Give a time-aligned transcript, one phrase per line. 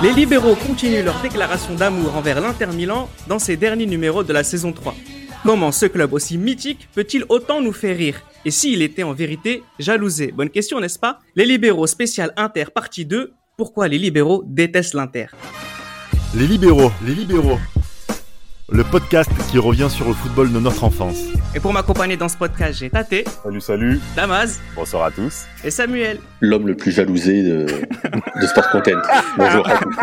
[0.00, 4.44] Les libéraux continuent leur déclaration d'amour envers l'Inter Milan dans ces derniers numéros de la
[4.44, 4.94] saison 3.
[5.42, 8.22] Comment ce club aussi mythique peut-il autant nous faire rire?
[8.44, 10.30] Et s'il était en vérité jalousé?
[10.30, 11.18] Bonne question, n'est-ce pas?
[11.34, 13.32] Les libéraux spécial Inter partie 2.
[13.56, 15.26] Pourquoi les libéraux détestent l'Inter?
[16.36, 17.58] Les libéraux, les libéraux.
[18.70, 21.16] Le podcast qui revient sur le football de notre enfance.
[21.54, 24.00] Et pour m'accompagner dans ce podcast, j'ai Tate, Salut, salut.
[24.14, 25.46] Damaz Bonsoir à tous.
[25.64, 26.18] et Samuel.
[26.40, 29.00] L'homme le plus jalousé de, de Sport Content.
[29.38, 29.96] Bonjour à tous.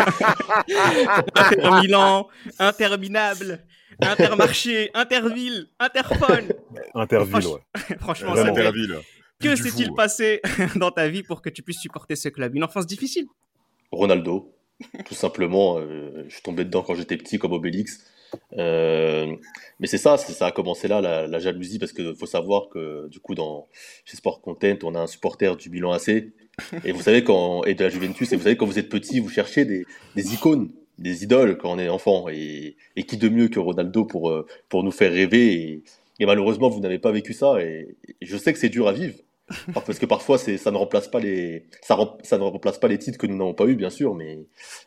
[1.35, 3.59] Inter Milan, interminable,
[4.01, 6.45] intermarché, interville, interphone.
[6.95, 7.97] Interville, Franch- ouais.
[7.99, 8.55] Franchement, Vraiment.
[8.55, 8.99] Samuel,
[9.39, 10.41] que s'est-il passé
[10.75, 12.55] dans ta vie pour que tu puisses supporter ce club?
[12.55, 13.27] Une enfance difficile?
[13.91, 14.51] Ronaldo,
[15.05, 15.77] tout simplement.
[15.77, 17.99] euh, je suis tombé dedans quand j'étais petit, comme Obélix.
[18.57, 19.35] Euh,
[19.79, 23.19] mais c'est ça, ça a commencé là, la, jalousie, parce qu'il faut savoir que du
[23.19, 23.67] coup, dans,
[24.05, 26.09] chez Sport Content, on a un supporter du Milan AC.
[26.83, 29.19] Et vous savez, quand, et de la Juventus, et vous savez, quand vous êtes petit,
[29.19, 32.27] vous cherchez des, des icônes, des idoles quand on est enfant.
[32.29, 35.83] Et, qui de mieux que Ronaldo pour, euh, pour nous faire rêver?
[36.19, 37.61] Et, malheureusement, vous n'avez pas vécu ça.
[37.61, 39.15] Et je sais que c'est dur à vivre.
[39.73, 42.87] Parce que parfois, c'est, ça ne remplace pas les, ça, rem- ça ne remplace pas
[42.87, 44.39] les titres que nous n'avons pas eu, bien sûr, mais,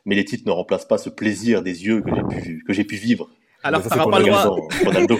[0.04, 2.84] mais les titres ne remplacent pas ce plaisir des yeux que j'ai pu, que j'ai
[2.84, 3.28] pu vivre.
[3.62, 4.42] Alors, ça, c'est pas le droit.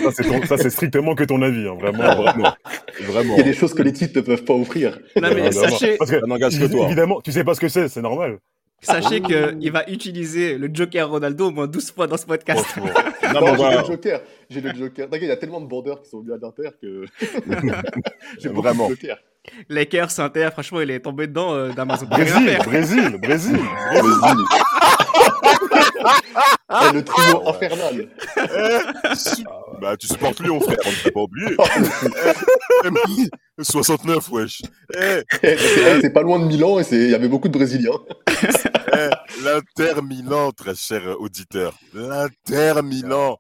[0.03, 2.53] Ça, c'est ton- ça, c'est strictement que ton avis, hein, vraiment, vraiment.
[3.01, 3.35] Vraiment.
[3.35, 4.99] Il y a des choses que les titres ne peuvent pas offrir.
[5.17, 5.51] Non, mais Vraiment.
[5.53, 6.87] sachez, Parce que, Ça n'engage que toi.
[6.87, 8.39] évidemment, tu sais pas ce que c'est, c'est normal.
[8.81, 12.65] sachez qu'il va utiliser le Joker Ronaldo au moins 12 fois dans ce podcast.
[13.29, 14.21] Non, Non, mais on j'ai le Joker.
[14.49, 15.05] J'ai le Joker.
[15.11, 17.05] T'inquiète, il y a tellement de bandeurs qui sont venus à l'Inter que.
[18.39, 18.89] j'ai Vraiment.
[18.89, 19.19] Joker.
[19.69, 22.07] Lakers, Inter, franchement, il est tombé dedans euh, d'Amazon.
[22.07, 22.59] Peut Brésil.
[22.65, 23.59] Brésil, Brésil.
[23.91, 24.45] Brésil.
[26.91, 28.09] Et le trio infernal.
[29.81, 31.57] Bah, tu supportes Lyon, frère, on ne t'a pas oublié.
[33.61, 34.63] 69, wesh.
[34.95, 37.53] Eh, Eh, C'est c'est pas loin de Milan et c'est- il y avait beaucoup de
[37.53, 37.91] Brésiliens.
[38.29, 39.09] eh,
[39.45, 41.75] L'Inter Milan, très cher auditeur.
[41.95, 43.39] L'Inter Milan.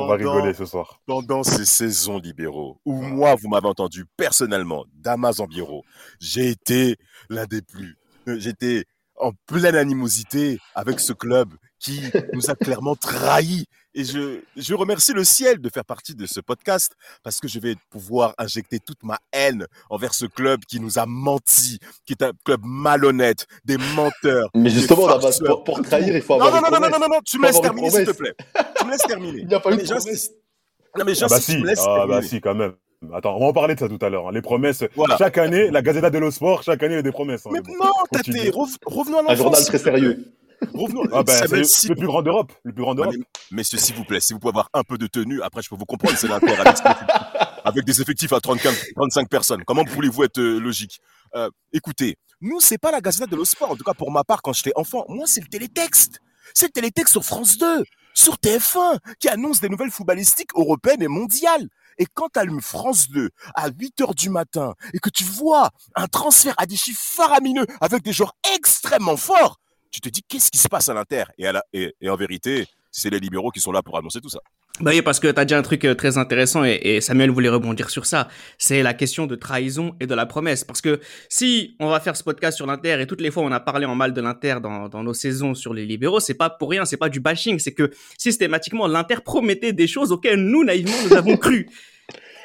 [0.00, 1.00] On va Pendant- rigoler ce soir.
[1.06, 5.84] pendant ces saisons libéraux, où moi, vous m'avez entendu personnellement, Damas Ambiero,
[6.20, 6.96] j'ai été
[7.28, 7.96] l'un des plus.
[8.28, 8.84] euh, J'étais
[9.16, 12.00] en pleine animosité avec ce club qui
[12.32, 13.66] nous a clairement trahis.
[13.94, 17.58] Et je, je remercie le ciel de faire partie de ce podcast parce que je
[17.58, 22.22] vais pouvoir injecter toute ma haine envers ce club qui nous a menti, qui est
[22.22, 24.50] un club malhonnête, des menteurs.
[24.54, 25.46] Mais justement, des farceurs.
[25.64, 27.08] pour, pour trahir, il faut Non, avoir non, non, non, non, promesse.
[27.08, 28.34] non, non, tu me laisses terminer, s'il te plaît.
[28.78, 29.38] Tu me laisses terminer.
[29.40, 30.32] Il n'y a pas Non, eu de j'insiste.
[30.32, 30.98] promesse.
[30.98, 32.74] Non, mais Ah bah j'insiste, tu si, me laisses ah bah si, quand même.
[33.14, 34.28] Attends, on va en parler de ça tout à l'heure.
[34.28, 34.32] hein.
[34.32, 35.16] Les promesses, Voilà.
[35.16, 37.46] chaque année, la Gazeta dello Sport, chaque année, il y a des promesses.
[37.46, 37.72] hein, Mais bon.
[37.80, 39.30] non, rev- revenons à l'enfance.
[39.30, 40.24] Un journal très sérieux.
[40.74, 41.02] Revenons.
[41.12, 42.52] Ah bah, Samuel, c'est le plus grand d'Europe.
[42.64, 43.14] Le plus grand d'Europe.
[43.50, 45.76] Messieurs, s'il vous plaît, si vous pouvez avoir un peu de tenue, après je peux
[45.76, 46.76] vous comprendre, c'est l'Inter avec,
[47.64, 49.64] avec des effectifs à 35, 35 personnes.
[49.64, 51.00] Comment voulez-vous être euh, logique?
[51.34, 53.70] Euh, Écoutez, nous, c'est pas la Gazette de sport.
[53.70, 56.20] En tout cas, pour ma part, quand j'étais enfant, moi, c'est le télétexte.
[56.54, 61.08] C'est le télétexte sur France 2, sur TF1, qui annonce des nouvelles footballistiques européennes et
[61.08, 61.68] mondiales.
[61.98, 65.70] Et quand tu allumes France 2 à 8 heures du matin et que tu vois
[65.96, 69.58] un transfert à des chiffres faramineux avec des joueurs extrêmement forts,
[69.90, 72.16] tu te dis qu'est-ce qui se passe à l'Inter et, à la- et, et en
[72.16, 74.40] vérité, c'est les libéraux qui sont là pour annoncer tout ça.
[74.80, 77.48] Bah oui, parce que t'as dit un truc euh, très intéressant et, et Samuel voulait
[77.48, 78.28] rebondir sur ça.
[78.58, 80.62] C'est la question de trahison et de la promesse.
[80.62, 83.50] Parce que si on va faire ce podcast sur l'Inter et toutes les fois on
[83.50, 86.48] a parlé en mal de l'Inter dans, dans nos saisons sur les libéraux, c'est pas
[86.48, 90.62] pour rien, c'est pas du bashing, c'est que systématiquement l'Inter promettait des choses auxquelles nous
[90.62, 91.68] naïvement nous avons cru.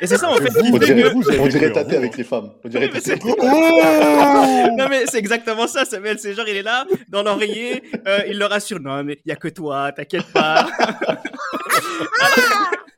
[0.03, 2.25] Et c'est ça en fait On dirait, que vous avez on dirait tâter avec les
[2.25, 2.51] femmes.
[2.65, 4.75] On dirait tâter c'est- avec les femmes.
[4.77, 6.19] non mais c'est exactement ça, Samuel.
[6.19, 9.31] C'est genre il est là dans l'oreiller, euh, il leur assure non mais il y
[9.31, 10.67] a que toi, t'inquiète pas.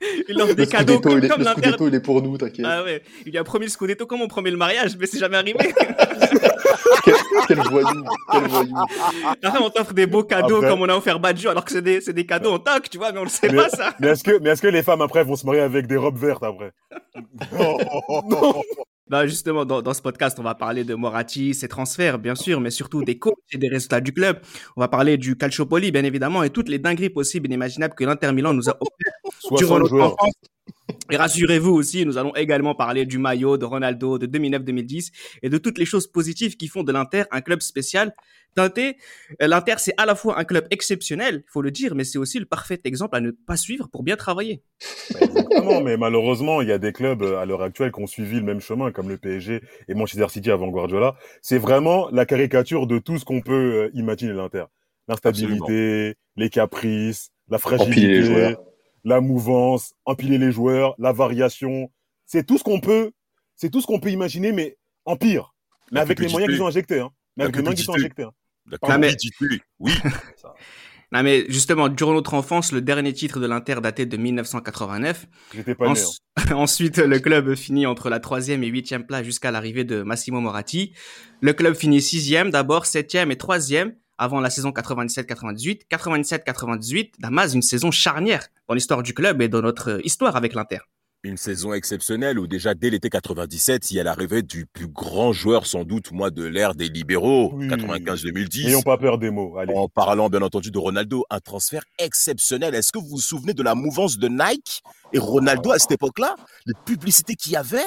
[0.29, 1.45] il leur des cadeaux comme, comme le.
[1.45, 2.65] Scudetto, il est pour nous, t'inquiète.
[2.67, 5.19] Ah ouais, il lui a promis le scudetto comme on promet le mariage, mais c'est
[5.19, 5.59] jamais arrivé.
[7.03, 7.15] Quel,
[7.47, 8.75] quel voyou, quel voyou.
[9.43, 11.81] Après on t'offre des beaux cadeaux Après- comme on a offert Badjo alors que c'est
[11.81, 13.93] des, c'est des cadeaux en toc, tu vois, mais on le sait Mais- pas ça.
[13.99, 16.17] Mais est-ce que, mais est-ce que les femmes après vont se marier avec des robes
[16.17, 16.71] vertes après?
[19.07, 22.59] Bah justement, dans, dans ce podcast, on va parler de Moratti, ses transferts, bien sûr,
[22.59, 24.39] mais surtout des coachs et des résultats du club.
[24.75, 28.03] On va parler du Calciopoli, bien évidemment, et toutes les dingueries possibles et inimaginables que
[28.03, 29.13] l'Inter Milan nous a offert
[29.59, 30.31] durant 60 notre enfance.
[31.11, 35.11] Et rassurez-vous aussi, nous allons également parler du maillot de Ronaldo de 2009-2010
[35.43, 38.15] et de toutes les choses positives qui font de l'Inter un club spécial.
[38.55, 38.95] Teinté,
[39.39, 42.39] l'Inter, c'est à la fois un club exceptionnel, il faut le dire, mais c'est aussi
[42.39, 44.63] le parfait exemple à ne pas suivre pour bien travailler.
[45.19, 48.37] Exactement, mais malheureusement, il y a des clubs euh, à l'heure actuelle qui ont suivi
[48.37, 51.15] le même chemin, comme le PSG et Manchester City avant Guardiola.
[51.41, 54.65] C'est vraiment la caricature de tout ce qu'on peut euh, imaginer l'Inter.
[55.09, 58.63] L'instabilité, les caprices, la fragilité, joueurs.
[59.05, 61.89] La mouvance, empiler les joueurs, la variation.
[62.25, 63.11] C'est tout ce qu'on peut,
[63.55, 65.53] c'est tout ce qu'on peut imaginer, mais en pire.
[65.91, 67.11] Mais La avec les moyens qu'ils ont injectés, hein.
[67.37, 68.23] Mais La avec les moyens qu'ils ont injectés.
[68.23, 68.31] hein.
[68.65, 68.89] D'accord.
[68.89, 69.15] Non, mais-
[69.79, 69.91] Oui.
[71.11, 75.27] Non, mais justement, durant notre enfance, le dernier titre de l'Inter datait de 1989.
[75.53, 75.91] J'étais pas né.
[75.93, 76.19] Ensu-
[76.53, 80.93] Ensuite, le club finit entre la troisième et huitième place jusqu'à l'arrivée de Massimo Moratti.
[81.41, 85.81] Le club finit sixième, d'abord septième et troisième avant la saison 97-98.
[85.89, 90.79] 97-98, Damas, une saison charnière dans l'histoire du club et dans notre histoire avec l'Inter.
[91.23, 95.33] Une saison exceptionnelle où déjà dès l'été 97, il y a l'arrivée du plus grand
[95.33, 97.67] joueur sans doute, moi, de l'ère des libéraux, Oui.
[97.67, 98.65] 95-2010.
[98.65, 99.57] N'ayons pas peur des mots.
[99.57, 99.73] Allez.
[99.75, 102.75] En parlant bien entendu de Ronaldo, un transfert exceptionnel.
[102.75, 104.83] Est-ce que vous vous souvenez de la mouvance de Nike
[105.13, 106.35] et Ronaldo à cette époque-là
[106.67, 107.81] Les publicités qu'il y avait?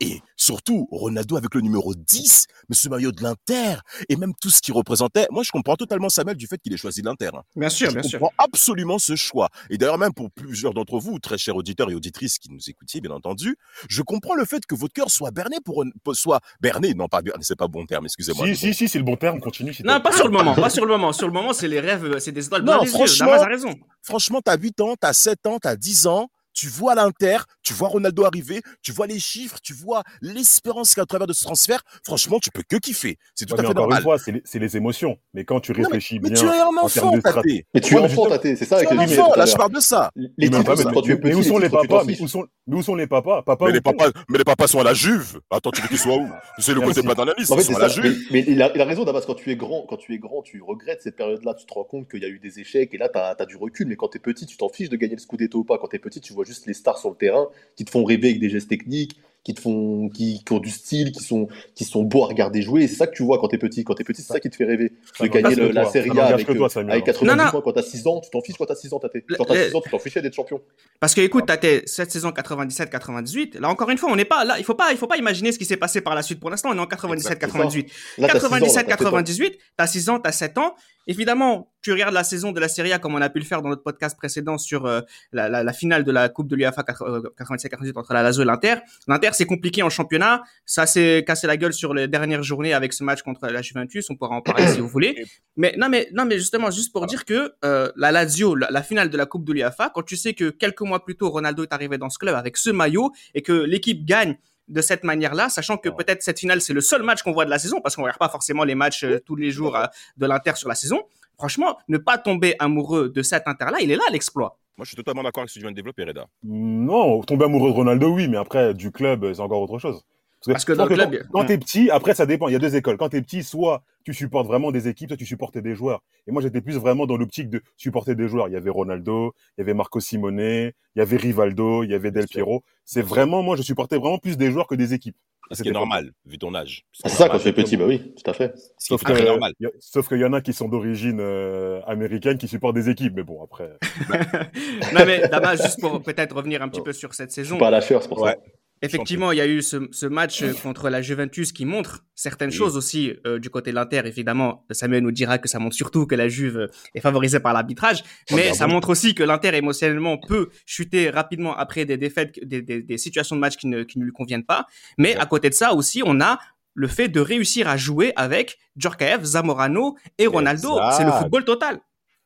[0.00, 3.76] Et surtout, Ronaldo avec le numéro 10, mais ce maillot de l'Inter,
[4.08, 5.26] et même tout ce qu'il représentait.
[5.30, 7.30] Moi, je comprends totalement Samuel du fait qu'il ait choisi l'Inter.
[7.34, 7.42] hein.
[7.56, 9.48] Bien sûr, je comprends absolument ce choix.
[9.70, 13.00] Et d'ailleurs, même pour plusieurs d'entre vous, très chers auditeurs et auditrices qui nous écoutiez,
[13.00, 13.56] bien entendu,
[13.88, 17.42] je comprends le fait que votre cœur soit berné pour, soit berné, non pas berné,
[17.44, 18.46] c'est pas bon terme, excusez-moi.
[18.48, 18.72] Si, si, bon.
[18.72, 19.40] si, c'est le bon terme.
[19.40, 19.74] Continue.
[19.84, 21.12] Non, pas sur le moment, pas sur le moment.
[21.12, 22.92] Sur le moment, c'est les rêves, c'est des étoiles Non, les yeux.
[22.92, 23.74] franchement- raison.
[24.02, 27.88] Franchement, t'as 8 ans, t'as 7 ans, t'as 10 ans, tu vois l'Inter, tu vois
[27.88, 31.32] Ronaldo arriver, tu vois les chiffres, tu vois l'espérance qu'il y a au travers de
[31.32, 31.82] ce transfert.
[32.04, 33.18] Franchement, tu peux que kiffer.
[33.34, 34.02] C'est tout Ouais, à mais fait encore une normal.
[34.02, 35.18] fois, c'est les, c'est les émotions.
[35.34, 36.40] Mais quand tu Non, mais, réfléchis mais bien.
[36.40, 37.44] tu es un en termes enfant, de strat- Tate.
[37.74, 39.34] Mais tu es mais enfant, Tate, c'est ça Tu es avec un les mais- enfant,
[39.34, 40.10] là, je parle de ça.
[40.16, 42.04] Les Mais, mais- mais où sont les papas?
[42.04, 43.42] mais où, sont, mais les papas?
[43.42, 45.40] Papa Mais les papas, mais les papas sont à la Juve.
[45.50, 46.28] Attends, tu veux qu'ils soient où?
[46.58, 47.88] C'est le côté paternaliste, En ils sont à la.
[47.88, 48.26] Mais, Juve.
[48.30, 49.24] mais il, a, il a raison, Damas.
[49.26, 51.54] Quand tu es grand, quand tu es grand, tu regrettes cette période-là.
[51.54, 53.56] Tu te rends compte qu'il y a eu des échecs et là, tu as, du
[53.56, 53.86] recul.
[53.88, 55.78] Mais quand tu es petit, tu t'en fiches de gagner le Scudetto ou pas.
[55.78, 58.04] Quand tu es petit, tu vois juste les stars sur le terrain qui te font
[58.04, 61.48] rêver avec des gestes techniques, qui te font, qui, qui ont du style, qui sont,
[61.74, 62.86] qui sont beaux à regarder jouer.
[62.86, 63.82] C'est ça que tu vois quand tu es petit.
[63.82, 64.92] Quand tu es petit, c'est ça qui te fait rêver.
[65.18, 66.92] De gagner le- la Serie A avec, toi, euh, Samuel.
[66.92, 67.50] avec 90 Non, non.
[67.50, 68.20] points quand tu as 6 ans.
[68.20, 69.14] Tu t'en fiches quand tu as 6 ans, Tate.
[69.36, 70.60] Quand tu Le- as 6 ans, tu t'en fichais d'être champion.
[71.00, 73.56] Parce que écoute, t'as tes- cette saison 97-98.
[73.58, 74.58] Là encore une fois, on n'est pas là.
[74.58, 76.38] Il faut pas, il faut pas imaginer ce qui s'est passé par la suite.
[76.38, 77.88] Pour l'instant, on est en 97-98.
[78.18, 78.90] Là, t'as 6 ans, là, t'as 7 ans.
[78.90, 80.74] 97-98, t'as 6 ans, t'as 7 ans.
[81.06, 83.60] Évidemment, tu regardes la saison de la Serie A comme on a pu le faire
[83.62, 85.00] dans notre podcast précédent sur euh,
[85.32, 88.74] la, la- la finale de la Coupe de l'UEFA 97-98 entre la Lazio et l'Inter.
[89.08, 90.42] L'Inter, c'est compliqué en championnat.
[90.66, 94.08] Ça s'est cassé la gueule sur les dernières journées avec ce match contre la Juventus.
[94.10, 95.24] On pourra en parler si vous voulez.
[95.56, 98.82] Mais non, mais non, mais justement, juste pour dire que euh, la Lazio, la, la
[98.82, 101.62] finale de la Coupe de l'UEFA, quand tu sais que quelques mois plus tôt, Ronaldo
[101.64, 104.36] est arrivé dans ce club avec ce maillot et que l'équipe gagne
[104.72, 107.50] de cette manière-là, sachant que peut-être cette finale c'est le seul match qu'on voit de
[107.50, 109.84] la saison parce qu'on regarde pas forcément les matchs euh, tous les jours euh,
[110.16, 111.02] de l'Inter sur la saison.
[111.36, 114.58] Franchement, ne pas tomber amoureux de cet Inter-là, il est là l'exploit.
[114.76, 116.26] Moi, je suis totalement d'accord avec ce que tu viens de développer, Reda.
[116.42, 120.02] Non, tomber amoureux de Ronaldo, oui, mais après, du club, c'est encore autre chose.
[120.46, 122.48] Parce que club, quand, quand t'es petit, après, ça dépend.
[122.48, 122.96] Il y a deux écoles.
[122.96, 126.02] Quand t'es petit, soit tu supportes vraiment des équipes, soit tu supportes des joueurs.
[126.26, 128.48] Et moi, j'étais plus vraiment dans l'optique de supporter des joueurs.
[128.48, 131.94] Il y avait Ronaldo, il y avait Marco Simone, il y avait Rivaldo, il y
[131.94, 132.26] avait Del.
[132.26, 132.62] Piero.
[132.84, 135.16] C'est vraiment, moi, je supportais vraiment plus des joueurs que des équipes.
[135.50, 136.86] Ce qui est pas- normal, vu ton âge.
[136.92, 138.54] C'est ça, quand tu es petit, bah oui, tout à fait.
[138.78, 139.52] Sauf normal.
[139.60, 139.66] y
[140.08, 143.12] qu'il y en a qui sont d'origine euh, américaine qui supportent des équipes.
[143.16, 143.76] Mais bon, après.
[144.94, 147.56] non mais Damas, juste pour peut-être revenir un petit peu sur cette Je saison.
[147.56, 148.24] suis pas à la c'est pour ça.
[148.24, 148.38] Ouais.
[148.82, 152.50] Effectivement, il y a eu ce, ce match euh, contre la Juventus qui montre certaines
[152.50, 152.56] Oui.
[152.56, 154.02] choses aussi euh, du côté de l'Inter.
[154.04, 158.02] Évidemment, Samuel nous dira que ça montre surtout que la Juve est favorisée par l'arbitrage,
[158.32, 158.74] mais bien ça bon.
[158.74, 163.36] montre aussi que l'Inter émotionnellement peut chuter rapidement après des défaites, des, des, des situations
[163.36, 164.66] de match qui ne, qui ne lui conviennent pas.
[164.98, 166.38] Mais à côté de ça aussi, on a
[166.74, 170.78] le fait de réussir à jouer avec Djorkaeff, Zamorano et Ronaldo.
[170.96, 171.80] C'est le football total.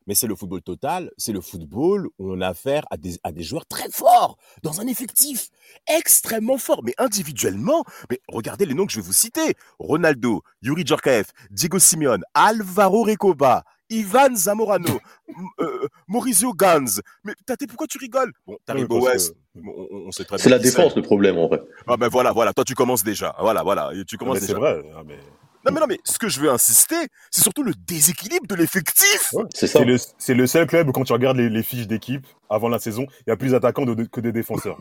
[0.06, 3.32] Mais c'est le football total, c'est le football où on a affaire à des, à
[3.32, 5.48] des joueurs très forts, dans un effectif
[5.88, 7.84] extrêmement fort, mais individuellement.
[8.10, 9.54] Mais regardez les noms que je vais vous citer.
[9.78, 17.00] Ronaldo, Yuri Djorkaeff, Diego Simeone, Alvaro Recoba, Ivan Zamorano, M- euh, Mauricio Gans.
[17.24, 18.32] Mais Tate, pourquoi tu rigoles?
[18.46, 21.36] Bon, Taribo Oui, West, que- on, on sait très bien C'est la défense le problème
[21.38, 21.62] en vrai.
[21.86, 23.34] Ah ben voilà, voilà, toi tu commences déjà.
[23.40, 24.58] Voilà, voilà, tu Mais commences c'est déjà.
[24.58, 24.82] vrai.
[24.96, 25.18] Ah, mais...
[25.66, 26.96] Non mais non mais ce que je veux insister,
[27.30, 29.32] c'est surtout le déséquilibre de l'effectif.
[29.32, 29.44] Ouais.
[29.54, 29.80] C'est ça.
[29.80, 32.68] C'est le, c'est le seul club où quand tu regardes les, les fiches d'équipe avant
[32.68, 34.78] la saison, il y a plus d'attaquants de- de- que des défenseurs.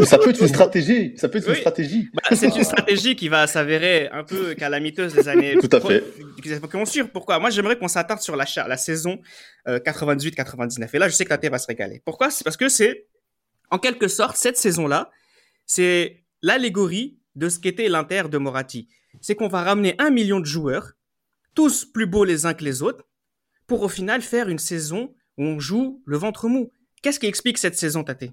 [0.00, 1.14] Mais ça peut être une stratégie.
[1.16, 2.08] Ça peut être une stratégie.
[2.14, 6.02] Bah, c'est une stratégie qui va s'avérer un peu calamiteuse les années Tout à fait.
[6.42, 7.08] qui vont suivre.
[7.12, 7.38] Pourquoi?
[7.38, 9.20] Moi, j'aimerais qu'on s'attarde sur la, la saison
[9.66, 10.88] euh, 98-99.
[10.94, 12.00] Et là, je sais que Tate va se régaler.
[12.04, 12.30] Pourquoi?
[12.30, 13.06] C'est parce que c'est,
[13.70, 15.10] en quelque sorte, cette saison-là,
[15.66, 18.88] c'est l'allégorie de ce qu'était l'Inter de Moratti.
[19.20, 20.92] C'est qu'on va ramener un million de joueurs,
[21.54, 23.04] tous plus beaux les uns que les autres,
[23.66, 26.70] pour au final faire une saison où on joue le ventre mou.
[27.02, 28.24] Qu'est-ce qui explique cette saison, Tate?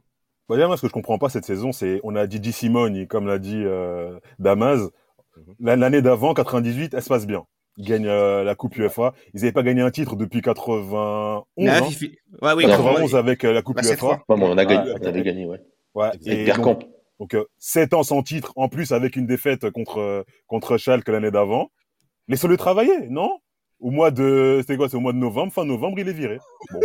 [0.47, 3.25] Bah, moi, ce que je comprends pas cette saison, c'est on a Gigi Simone, comme
[3.27, 4.79] l'a dit euh, Damas.
[5.59, 7.45] La- L'année d'avant, 98, elle se passe bien.
[7.77, 9.13] Ils gagnent euh, la Coupe UEFA.
[9.33, 11.43] Ils n'avaient pas gagné un titre depuis 91.
[11.57, 12.07] Neuf, hein.
[12.41, 13.81] Ouais, oui, 91 avec euh, la Coupe Bah.
[14.29, 14.91] Ouais, mais on a gagné.
[14.93, 15.61] Ouais, on avait gagné, ouais.
[16.25, 16.85] Et donc,
[17.19, 21.07] donc euh, 7 ans sans titre, en plus avec une défaite contre, euh, contre Schalke
[21.09, 21.71] l'année d'avant.
[22.27, 23.39] Laissez-le travailler, non?
[23.79, 24.89] Au mois de, c'est quoi?
[24.89, 26.39] C'est au mois de novembre, fin novembre, il est viré.
[26.71, 26.79] Bon,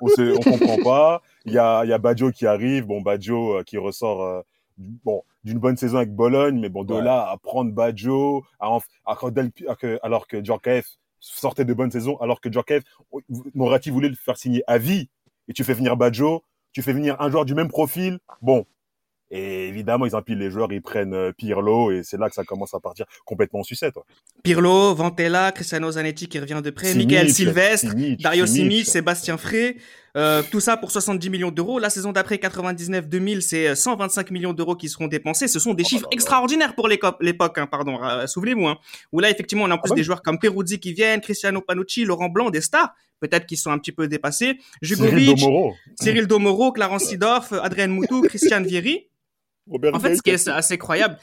[0.00, 1.22] on ne comprend pas.
[1.46, 2.86] Il y a, il y a Baggio qui arrive.
[2.86, 4.22] Bon, Baggio euh, qui ressort.
[4.22, 4.42] euh,
[4.76, 7.02] bon, d'une bonne saison avec Bologne, mais bon, de Ouais.
[7.02, 8.76] là à prendre Baggio, à
[9.06, 9.16] à
[10.02, 10.86] alors que Djorkaeff
[11.20, 12.82] sortait de bonnes saisons, alors que Djorkaeff,
[13.54, 15.08] Moratti voulait le faire signer à vie,
[15.48, 18.66] et tu fais venir Baggio, tu fais venir un joueur du même profil, bon.
[19.36, 22.44] Et évidemment, ils empilent les joueurs, ils prennent euh, Pirlo, et c'est là que ça
[22.44, 23.96] commence à partir complètement en sucette.
[23.96, 24.02] ouais.
[24.44, 28.86] Pirlo, Vantella, Cristiano Zanetti qui revient de près, Simic, Michael Silvestre, Simic, Dario Simic.
[28.86, 29.76] Sébastien Frey,
[30.16, 31.78] euh, tout ça pour 70 millions d'euros.
[31.80, 35.48] La saison d'après 99-2000, c'est euh, 125 millions d'euros qui seront dépensés.
[35.48, 36.14] Ce sont des Oh chiffres là là.
[36.14, 37.98] extraordinaires pour l'époque, hein, pardon.
[38.04, 38.78] euh, Souvenez-vous, hein,
[39.12, 41.20] où là effectivement on a en plus Ah bon des joueurs comme Peruzzi qui viennent,
[41.20, 45.38] Cristiano Panucci, Laurent Blanc, des stars, peut-être qui sont un petit peu dépassés, Cyril Jugovic,
[45.40, 45.74] Domoro.
[46.00, 49.08] Cyril Domoro, Clarence Sidorf, Adrien Moutou, Christian Vieri.
[49.68, 51.18] Robert En fait, ce qui est assez incroyable,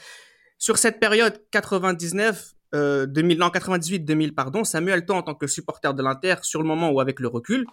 [0.58, 5.94] sur cette période 99, euh, 2000, non, 98-2000, pardon, Samuel, toi, en tant que supporter
[5.94, 7.66] de l'Inter, sur le moment ou avec le recul,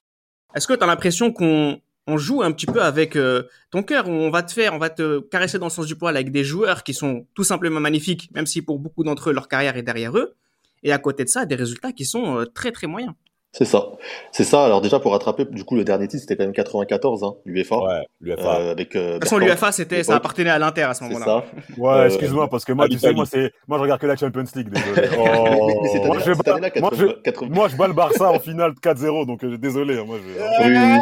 [0.56, 4.10] est-ce que tu as l'impression qu'on on joue un petit peu avec euh, ton cœur,
[4.10, 6.44] on va te faire, on va te caresser dans le sens du poil avec des
[6.44, 9.84] joueurs qui sont tout simplement magnifiques, même si pour beaucoup d'entre eux, leur carrière est
[9.84, 10.36] derrière eux,
[10.82, 13.14] et à côté de ça, des résultats qui sont euh, très très moyens.
[13.52, 13.88] C'est ça.
[14.32, 14.64] C'est ça.
[14.64, 17.78] Alors déjà pour rattraper, du coup le dernier titre c'était quand même 94, hein, l'UEFA.
[17.80, 18.60] Ouais, l'UFA.
[18.60, 18.96] Euh, avec.
[18.96, 21.26] euh, De toute façon, l'UFA, c'était, ça appartenait à l'Inter à ce C'est moment-là.
[21.26, 21.46] ça.
[21.82, 24.16] Ouais, Euh, excuse-moi, parce que moi, tu sais, moi, c'est, moi, je regarde que la
[24.18, 25.02] Champions League, désolé.
[25.12, 25.82] Mais- Oh.
[25.84, 27.56] mais moi, je bats- année-là, moi, 80, je, 80.
[27.56, 30.68] moi, je bats le Barça en finale 4-0, donc euh, désolé, hein, moi, je...
[30.68, 31.00] Oui, oui.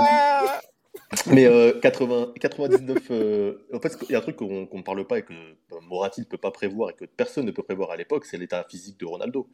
[1.27, 5.05] Mais euh, 80, 99, euh, en fait, il y a un truc qu'on ne parle
[5.05, 7.91] pas et que euh, Moratti ne peut pas prévoir et que personne ne peut prévoir
[7.91, 9.47] à l'époque, c'est l'état physique de Ronaldo.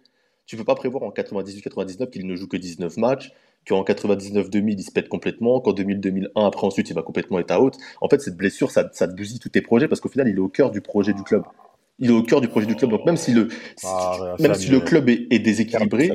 [0.46, 3.32] Tu peux pas prévoir en 98-99 qu'il ne joue que 19 matchs,
[3.68, 7.76] qu'en 99-2000 il se pète complètement, qu'en 2000-2001 après ensuite il va complètement être out.
[8.02, 10.36] En fait, cette blessure, ça, ça te bousille tous tes projets parce qu'au final, il
[10.36, 11.44] est au cœur du projet du club.
[12.00, 12.90] Il est au cœur du projet du club.
[12.92, 16.10] Donc même si le, si- Ah, même si le club est, est déséquilibré,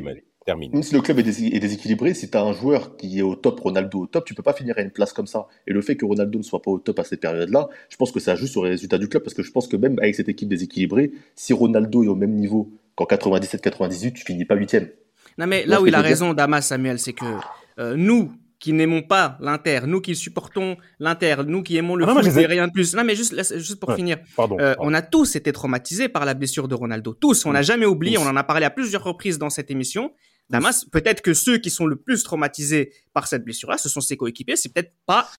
[0.49, 0.71] Termine.
[0.73, 3.21] même si le club est, dés- est déséquilibré, si tu as un joueur qui est
[3.21, 5.47] au top, Ronaldo au top, tu peux pas finir à une place comme ça.
[5.67, 8.11] Et le fait que Ronaldo ne soit pas au top à cette période-là, je pense
[8.11, 10.15] que ça joue sur les résultats du club parce que je pense que même avec
[10.15, 14.89] cette équipe déséquilibrée, si Ronaldo est au même niveau qu'en 97-98, tu finis pas huitième.
[15.37, 17.25] Non, mais là où il a raison, Damas Samuel, c'est que
[17.79, 22.13] euh, nous qui n'aimons pas l'Inter, nous qui supportons l'Inter, nous qui aimons le Ah
[22.13, 22.93] non, foot et ai- rien de plus.
[22.93, 23.95] Non, mais juste, laisse- juste pour Ouais.
[23.95, 24.57] finir, Pardon.
[24.59, 24.91] euh, pardon.
[24.91, 27.13] on a tous été traumatisés par la blessure de Ronaldo.
[27.13, 28.23] Tous, on n'a jamais oublié, Tous.
[28.23, 30.11] on en a parlé à plusieurs reprises dans cette émission.
[30.49, 34.17] Damas, peut-être que ceux qui sont le plus traumatisés par cette blessure-là, ce sont ses
[34.17, 34.55] coéquipiers.
[34.55, 35.29] C'est peut-être pas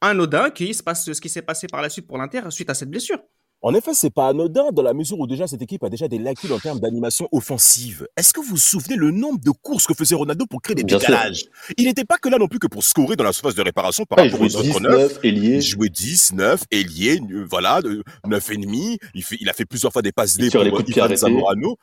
[0.00, 2.74] anodin qu'il se passe ce qui s'est passé par la suite pour l'Inter suite à
[2.74, 3.18] cette blessure.
[3.62, 6.18] En effet, c'est pas anodin dans la mesure où déjà cette équipe a déjà des
[6.18, 8.08] lacunes en termes d'animation offensive.
[8.16, 10.82] Est-ce que vous vous souvenez le nombre de courses que faisait Ronaldo pour créer des
[10.82, 11.08] Bien sûr.
[11.10, 11.44] décalages?
[11.76, 14.04] Il n'était pas que là non plus que pour scorer dans la surface de réparation
[14.06, 15.12] par il rapport aux autres 10, neufs.
[15.14, 15.56] 9, ailier.
[15.56, 18.98] Il jouait 10, 9, ailier, euh, voilà, de 9 et demi.
[19.14, 20.84] Il, fait, il a fait plusieurs fois des passes Il D tire pour les coups
[20.86, 21.16] de pied.
[21.16, 21.76] Zamorano.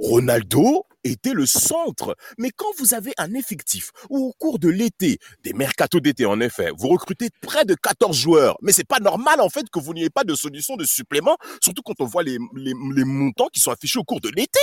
[0.00, 2.16] Ronaldo était le centre.
[2.38, 6.40] Mais quand vous avez un effectif où au cours de l'été, des mercatos d'été en
[6.40, 9.94] effet, vous recrutez près de 14 joueurs, mais c'est pas normal en fait que vous
[9.94, 13.60] n'ayez pas de solution de supplément, surtout quand on voit les, les, les montants qui
[13.60, 14.60] sont affichés au cours de l'été.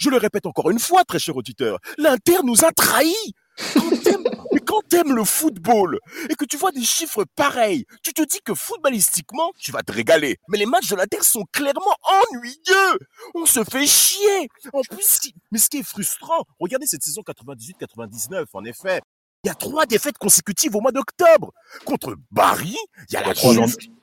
[0.00, 3.34] Je le répète encore une fois, très cher auditeur, l'Inter nous a trahis.
[3.74, 5.98] Quand t'aimes- mais quand t'aimes le football
[6.30, 9.92] et que tu vois des chiffres pareils, tu te dis que footballistiquement, tu vas te
[9.92, 10.38] régaler.
[10.48, 11.96] Mais les matchs de l'Inter sont clairement
[12.32, 12.98] ennuyeux.
[13.34, 14.48] On se fait chier.
[14.72, 15.20] En plus,
[15.50, 19.00] mais ce qui est frustrant, regardez cette saison 98-99, en effet.
[19.44, 21.52] Il y a trois défaites consécutives au mois d'octobre.
[21.84, 22.76] Contre Bari,
[23.08, 23.34] il y a la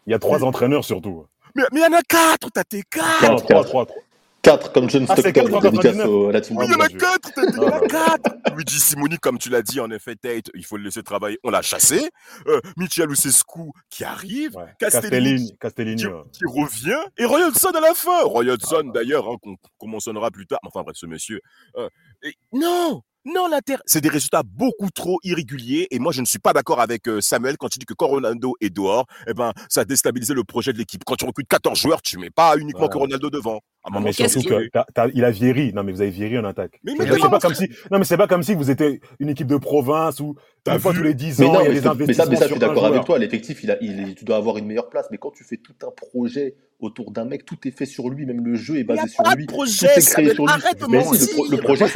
[0.05, 1.25] il y a trois entraîneurs surtout.
[1.55, 3.43] Mais il y en a quatre, t'as tes quatre.
[3.43, 4.02] Trois, trois, trois.
[4.43, 6.07] 4 comme John Ah, Stockton, dédicace 99.
[6.07, 6.57] au- à la team.
[6.57, 6.97] Oui, il y en a Dieu.
[6.99, 8.35] quatre, t'as dit, il y en Ah, a quatre.
[8.57, 11.39] Luigi Simoni, comme tu l'as dit, en effet, Tate, il faut le laisser travailler.
[11.43, 12.09] On l'a chassé.
[12.47, 14.55] Euh, Michel Lucescu qui arrive.
[14.57, 14.65] Ouais.
[14.79, 16.21] Castellini, Castellini, qui, ouais.
[16.33, 17.01] qui revient.
[17.17, 18.21] Et Roy Hodgson à la fin.
[18.23, 19.37] Roy Hodgson, d'ailleurs, hein,
[19.77, 20.59] qu'on mentionnera plus tard.
[20.63, 21.39] Enfin bref, ce monsieur.
[21.77, 21.87] euh,
[22.21, 25.87] et- non non, l'Inter, c'est des résultats beaucoup trop irréguliers.
[25.91, 28.07] Et moi, je ne suis pas d'accord avec euh, Samuel quand il dit que quand
[28.07, 31.03] Ronaldo est dehors, eh ben, ça a déstabilisé le projet de l'équipe.
[31.05, 32.89] Quand tu recrutes 14 joueurs, tu mets pas uniquement Ouais.
[32.89, 33.61] que Ronaldo devant.
[33.85, 34.69] À Non, mais tu surtout que
[35.13, 35.73] il a Vieri.
[35.73, 36.79] Non, mais vous avez Vieri en attaque.
[36.83, 39.47] Mais- c'est pas comme si, non, mais c'est pas comme si vous étiez une équipe
[39.47, 41.65] de province où, T'as une fois vu tous les 10 Mais ans, non, il y
[41.65, 43.19] a mais, des te- mais ça, mais ça, je suis un d'accord avec toi.
[43.19, 45.07] L'effectif, il a, il tu dois avoir une meilleure place.
[45.11, 48.25] Mais quand tu fais tout un projet autour d'un mec, tout est fait sur lui.
[48.25, 49.43] Même le jeu est basé sur lui.
[49.45, 50.35] de Tout projet, est créé Samuel.
[50.35, 50.53] sur lui.
[50.53, 51.27] Arrête de Mais si, mentir.
[51.27, 51.87] le, pro- le projet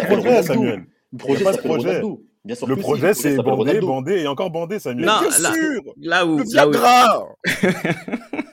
[1.13, 1.87] Le projet pas de projet.
[1.87, 2.23] Ronaldo?
[2.45, 3.87] Bien sûr Le si, projet, c'est bandé, Ronaldo.
[3.87, 5.05] bandé et encore bandé, Samuel.
[5.05, 5.81] Non, Bien là- sûr.
[6.01, 7.27] Là où, Le là où, Viagra.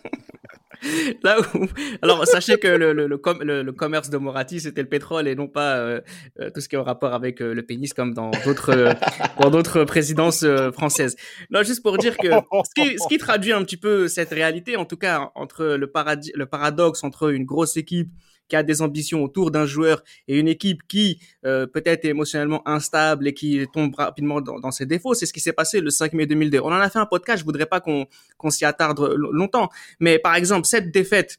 [1.23, 1.67] Là où,
[2.03, 5.27] alors sachez que le, le, le, com- le- le commerce de Moratti c'était le pétrole
[5.29, 6.03] et non pas euh,
[6.41, 8.93] euh, tout ce qui est en rapport avec euh, le pénis comme dans d'autres euh,
[9.41, 11.17] dans d'autres présidences euh, françaises.
[11.49, 14.77] Non, juste pour dire que ce qui, ce qui traduit un petit peu cette réalité,
[14.77, 18.11] en tout cas entre le, paradis, le paradoxe entre une grosse équipe
[18.49, 22.67] qui a des ambitions autour d'un joueur et une équipe qui euh, peut-être est émotionnellement
[22.69, 25.15] instable et qui tombe rapidement dans, ses défauts.
[25.15, 26.61] C'est ce qui s'est passé le 5 mai 2002.
[26.61, 28.07] On en a fait un podcast, je voudrais pas qu'on
[28.51, 29.69] s'y attarde longtemps.
[30.01, 31.39] Mais par exemple, cette défaite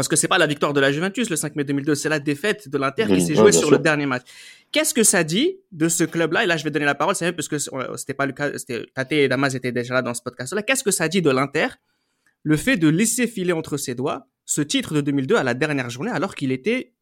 [0.00, 2.20] parce que c'est pas la victoire de la Juventus le 5 mai 2002, c'est la
[2.20, 4.22] défaite de l'Inter qui s'est jouée sur le dernier match.
[4.72, 6.44] Qu'est-ce que ça dit de ce club-là?
[6.44, 8.50] Et là, je vais donner la parole, c'est même parce que c'était pas le cas,
[8.94, 10.62] Tate et Damas étaient déjà là dans ce podcast-là.
[10.62, 11.66] Qu'est-ce que ça dit de l'Inter?
[12.44, 15.90] Le fait de laisser filer entre ses doigts ce titre de 2002 à la dernière
[15.90, 16.92] journée alors qu'il était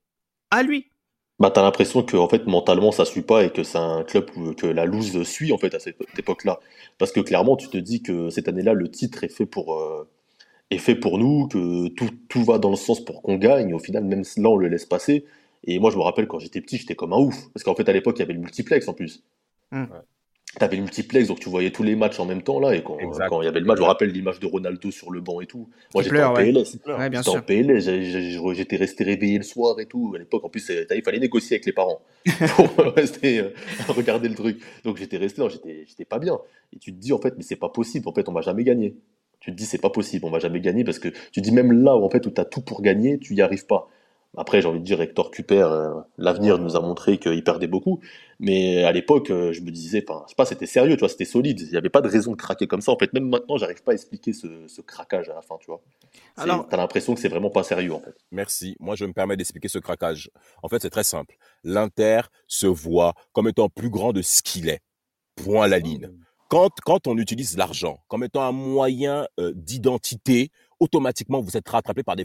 [0.51, 0.91] à lui.
[1.39, 4.29] Bah, t'as l'impression que en fait mentalement ça suit pas et que c'est un club
[4.57, 6.61] que la loose suit en fait à cette époque-là.
[6.99, 10.07] Parce que clairement tu te dis que cette année-là le titre est fait pour euh,
[10.71, 13.73] est fait pour nous, que tout, tout va dans le sens pour qu'on gagne.
[13.73, 15.25] Au final, même là, on le laisse passer.
[15.65, 17.49] Et moi, je me rappelle quand j'étais petit, j'étais comme un ouf.
[17.55, 19.23] Parce qu'en fait, à l'époque, il y avait le multiplex en plus.
[19.71, 19.85] Mmh.
[19.87, 20.18] Tu
[20.65, 22.75] avais le multiplex, donc tu voyais tous les matchs en même temps là.
[22.75, 22.97] Et quand,
[23.29, 25.41] quand il y avait le match, je me rappelle l'image de Ronaldo sur le banc
[25.41, 25.69] et tout.
[25.95, 26.79] Moi, j'étais en PLS.
[26.87, 27.11] Ouais.
[27.13, 28.55] j'étais en PLS.
[28.55, 30.13] J'étais resté réveillé le soir et tout.
[30.15, 32.01] À l'époque, en plus, il fallait négocier avec les parents
[32.57, 33.55] pour rester euh,
[33.89, 34.61] regarder le truc.
[34.85, 35.43] Donc j'étais resté,
[35.87, 36.39] j'étais pas bien.
[36.75, 38.09] Et tu te dis, en fait, mais c'est pas possible.
[38.09, 38.97] En fait, on va jamais gagner
[39.41, 41.53] tu te dis c'est pas possible, on va jamais gagner parce que tu te dis
[41.53, 43.89] même là où en fait où tu as tout pour gagner, tu y arrives pas.
[44.37, 48.01] Après, j'ai envie de dire Hector Cuper, euh, l'avenir nous a montré qu'il perdait beaucoup,
[48.39, 51.25] mais à l'époque, euh, je me disais, je sais pas, c'était sérieux, tu vois, c'était
[51.25, 51.61] solide.
[51.61, 52.93] Il n'y avait pas de raison de craquer comme ça.
[52.93, 55.81] En fait, même maintenant, j'arrive pas à expliquer ce, craquage à la fin, tu vois.
[56.37, 58.15] Alors, t'as l'impression que c'est vraiment pas sérieux, en fait.
[58.31, 58.77] Merci.
[58.81, 60.31] Moi, je me permets d'expliquer ce craquage.
[60.63, 61.37] En fait, c'est très simple.
[61.65, 64.81] L'Inter se voit comme étant plus grand de ce qu'il est.
[65.37, 66.11] Point à la ligne
[66.49, 72.03] quand, quand on utilise l'argent comme étant un moyen euh, d'identité, automatiquement vous êtes rattrapé
[72.03, 72.25] par des,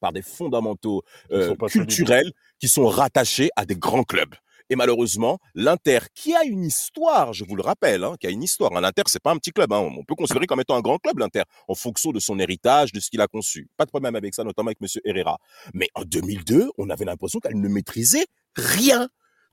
[0.00, 4.34] par, des fondamentaux euh, culturels qui sont rattachés à des grands clubs.
[4.70, 8.42] Et malheureusement, l'Inter, qui a une histoire, je vous le rappelle, hein, qui a une
[8.42, 8.74] histoire.
[8.74, 9.70] Hein, L'Inter, c'est pas un petit club.
[9.72, 12.92] Hein, on peut considérer comme étant un grand club, l'Inter, en fonction de son héritage,
[12.92, 13.68] de ce qu'il a conçu.
[13.76, 14.88] Pas de problème avec ça, notamment avec M.
[15.04, 15.38] Herrera.
[15.74, 19.08] Mais en 2002, on avait l'impression qu'elle ne maîtrisait rien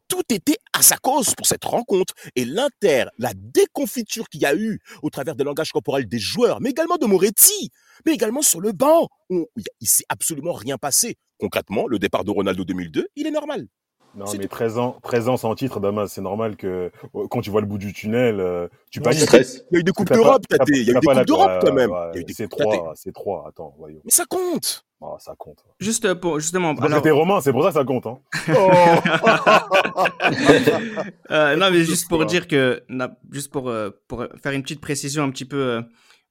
[0.09, 2.13] tout était à sa cause pour cette rencontre.
[2.35, 6.59] Et l'Inter, la déconfiture qu'il y a eu au travers des langages corporels des joueurs,
[6.59, 7.69] mais également de Moretti,
[8.05, 9.45] mais également sur le banc, il
[9.79, 11.15] il s'est absolument rien passé.
[11.39, 13.67] Concrètement, le départ de Ronaldo 2002, il est normal.
[14.15, 17.51] Non, mais 13 ans, 13 ans sans titre, Damas, c'est normal que euh, quand tu
[17.51, 19.29] vois le bout du tunnel, euh, tu paniques.
[19.31, 19.37] Il
[19.71, 21.91] y a eu des Coupes d'Europe, Il y a eu des Coupes d'Europe quand même.
[22.29, 24.01] c'est 3, c'est 3, attends, voyons.
[24.03, 24.83] Mais ça compte.
[25.01, 25.63] Oh, ça compte.
[25.79, 26.73] Juste pour, justement.
[26.73, 27.01] Alors...
[27.01, 28.05] T'es romain, c'est pour ça que ça compte.
[28.05, 28.19] Hein.
[31.31, 32.83] euh, non, mais juste pour dire que,
[33.31, 35.81] juste pour, euh, pour faire une petite précision un petit peu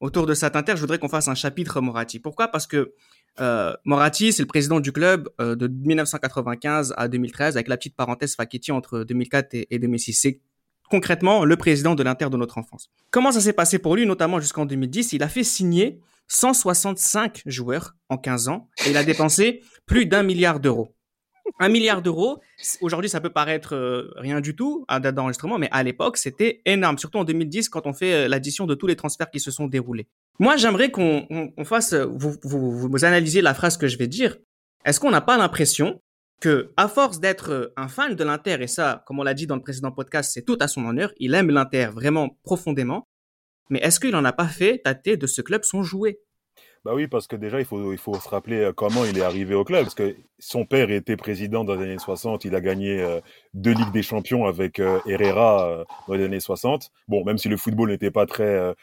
[0.01, 2.19] autour de cette inter, je voudrais qu'on fasse un chapitre Moratti.
[2.19, 2.49] Pourquoi?
[2.49, 2.93] Parce que
[3.41, 7.97] euh, Moratti, c'est le président du club euh, de 1995 à 2013, avec la petite
[7.97, 10.13] parenthèse Facchetti entre 2004 et, 2006.
[10.13, 10.41] C'est
[10.91, 12.91] concrètement le président de l'Inter de notre enfance.
[13.11, 17.95] Comment ça s'est passé pour lui, notamment jusqu'en 2010 Il a fait signer 165 joueurs
[18.09, 20.95] en 15 ans et il a dépensé plus d'un milliard d'euros.
[21.61, 22.41] Un milliard d'euros,
[22.83, 26.61] aujourd'hui ça peut paraître euh, rien du tout à date d'enregistrement, mais à l'époque c'était
[26.67, 29.51] énorme, surtout en 2010 quand on fait euh, l'addition de tous les transferts qui se
[29.51, 30.09] sont déroulés.
[30.38, 34.37] Moi, j'aimerais qu'on fasse, vous, vous, vous analysiez la phrase que je vais dire.
[34.85, 36.01] Est-ce qu'on n'a pas l'impression
[36.41, 39.57] que, à force d'être un fan de l'Inter, et ça, comme on l'a dit dans
[39.57, 43.09] le précédent podcast, c'est tout à son honneur, il aime l'Inter vraiment profondément,
[43.71, 46.21] mais est-ce qu'il n'en a pas fait tâter de ce club son jouet?
[46.85, 49.23] Bah oui, parce que déjà, il faut, il faut se rappeler euh, comment il est
[49.23, 49.83] arrivé au club.
[49.83, 52.45] Parce que son père était président dans les années 60.
[52.45, 53.21] Il a gagné euh,
[53.53, 56.91] deux Ligues des Champions avec euh, Herrera dans les années 60.
[57.09, 58.75] Bon, même si le football n'était pas très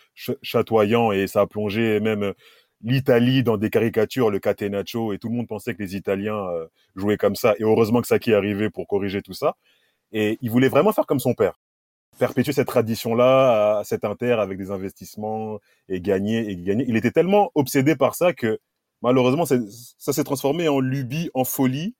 [0.41, 2.33] chatoyant et ça a plongé même
[2.83, 6.45] l'Italie dans des caricatures, le catenaccio, et tout le monde pensait que les Italiens
[6.95, 7.55] jouaient comme ça.
[7.59, 9.55] Et heureusement que Saki est arrivé pour corriger tout ça.
[10.11, 11.57] Et il voulait vraiment faire comme son père
[12.17, 16.85] perpétuer cette tradition-là cet Inter avec des investissements et gagner et gagner.
[16.87, 18.59] Il était tellement obsédé par ça que
[19.01, 21.95] malheureusement ça s'est transformé en lubie, en folie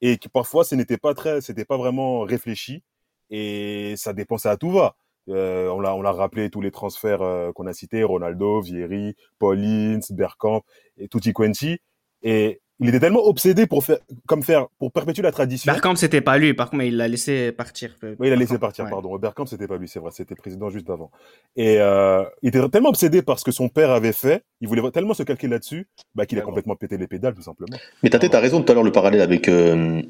[0.00, 2.82] et que parfois ce n'était pas très, c'était pas vraiment réfléchi
[3.30, 4.96] et ça dépensait à tout va.
[5.28, 9.14] Euh, on l'a on l'a rappelé tous les transferts euh, qu'on a cités Ronaldo, Vieri,
[9.38, 10.62] Paulins, Bergkamp
[10.96, 11.78] et Tutti Quanti
[12.22, 15.70] et il était tellement obsédé pour faire, comme faire, pour perpétuer la tradition.
[15.70, 17.96] Bergkamp, c'était pas lui, par contre, mais il l'a laissé partir.
[18.02, 19.16] Oui, il a laissé partir, pardon.
[19.18, 21.10] Bergkamp, c'était pas lui, c'est vrai, c'était président juste avant.
[21.56, 24.90] Et euh, il était tellement obsédé par ce que son père avait fait, il voulait
[24.90, 27.76] tellement se calquer là-dessus, bah, qu'il a complètement pété les pédales, tout simplement.
[28.02, 30.00] Mais t'as as raison tout à l'heure, le parallèle avec euh,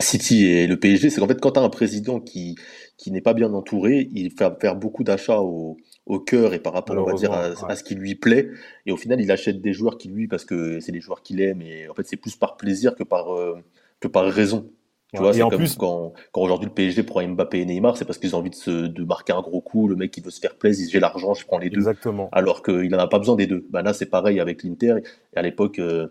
[0.00, 2.56] City et le PSG, c'est qu'en fait, quand t'as un président qui,
[2.96, 6.72] qui n'est pas bien entouré, il fait faire beaucoup d'achats au au cœur et par
[6.72, 8.48] rapport, on va dire, à, ce qui lui plaît.
[8.86, 11.40] Et au final, il achète des joueurs qui lui, parce que c'est des joueurs qu'il
[11.40, 11.62] aime.
[11.62, 13.58] Et en fait, c'est plus par plaisir que par, euh,
[14.00, 14.68] que par raison.
[15.14, 15.76] Tu vois, c'est comme plus...
[15.76, 18.54] quand, quand aujourd'hui le PSG prend Mbappé et Neymar, c'est parce qu'ils ont envie de,
[18.54, 19.86] se, de marquer un gros coup.
[19.86, 21.80] Le mec, il veut se faire plaisir, j'ai l'argent, je prends les deux.
[21.80, 22.30] Exactement.
[22.32, 23.66] Alors qu'il n'en a pas besoin des deux.
[23.68, 24.96] Ben là, c'est pareil avec l'Inter.
[25.34, 26.08] Et à l'époque, euh,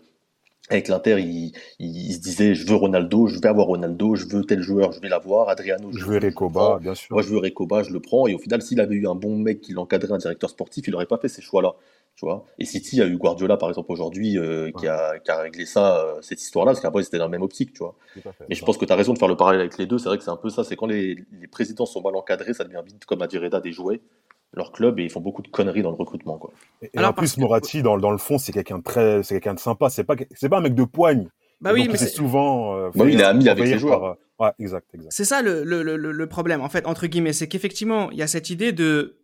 [0.70, 4.44] avec l'Inter, il, il, se disait je veux Ronaldo, je vais avoir Ronaldo, je veux
[4.44, 7.14] tel joueur, je vais l'avoir, Adriano, je, veux Recoba, bien sûr.
[7.14, 8.26] Moi, je veux Recoba, je le prends.
[8.28, 10.92] Et au final, s'il avait eu un bon mec qui l'encadrait, un directeur sportif, il
[10.92, 11.74] n'aurait pas fait ces choix-là.
[12.14, 15.38] Tu vois et City a eu Guardiola, par exemple, aujourd'hui, euh, qui, a, qui, a,
[15.38, 17.72] réglé ça, euh, cette histoire-là, parce qu'après, c'était dans la même optique.
[17.72, 17.96] Tu vois
[18.48, 19.98] et je pense que tu as raison de faire le parallèle avec les deux.
[19.98, 20.62] C'est vrai que c'est un peu ça.
[20.62, 23.60] C'est quand les, les, présidents sont mal encadrés, ça devient vite, comme a dit Reda,
[23.60, 24.00] des jouets
[24.54, 26.38] leur club et ils font beaucoup de conneries dans le recrutement.
[26.38, 26.52] Quoi.
[26.82, 29.54] Et, Alors, en plus, Moratti, dans, dans, le fond, c'est quelqu'un de très, c'est quelqu'un
[29.54, 29.88] de sympa.
[29.90, 31.28] C'est pas, c'est pas un mec de poigne.
[31.60, 32.76] Bah oui, mais c'est souvent.
[32.76, 34.00] Euh, bah oui, il est ami avec les joueurs.
[34.00, 34.14] Par, euh,
[34.46, 35.12] ouais, exact, exact.
[35.12, 38.22] C'est ça le, le, le, le, problème, en fait, entre guillemets, c'est qu'effectivement, il y
[38.22, 39.20] a cette idée de,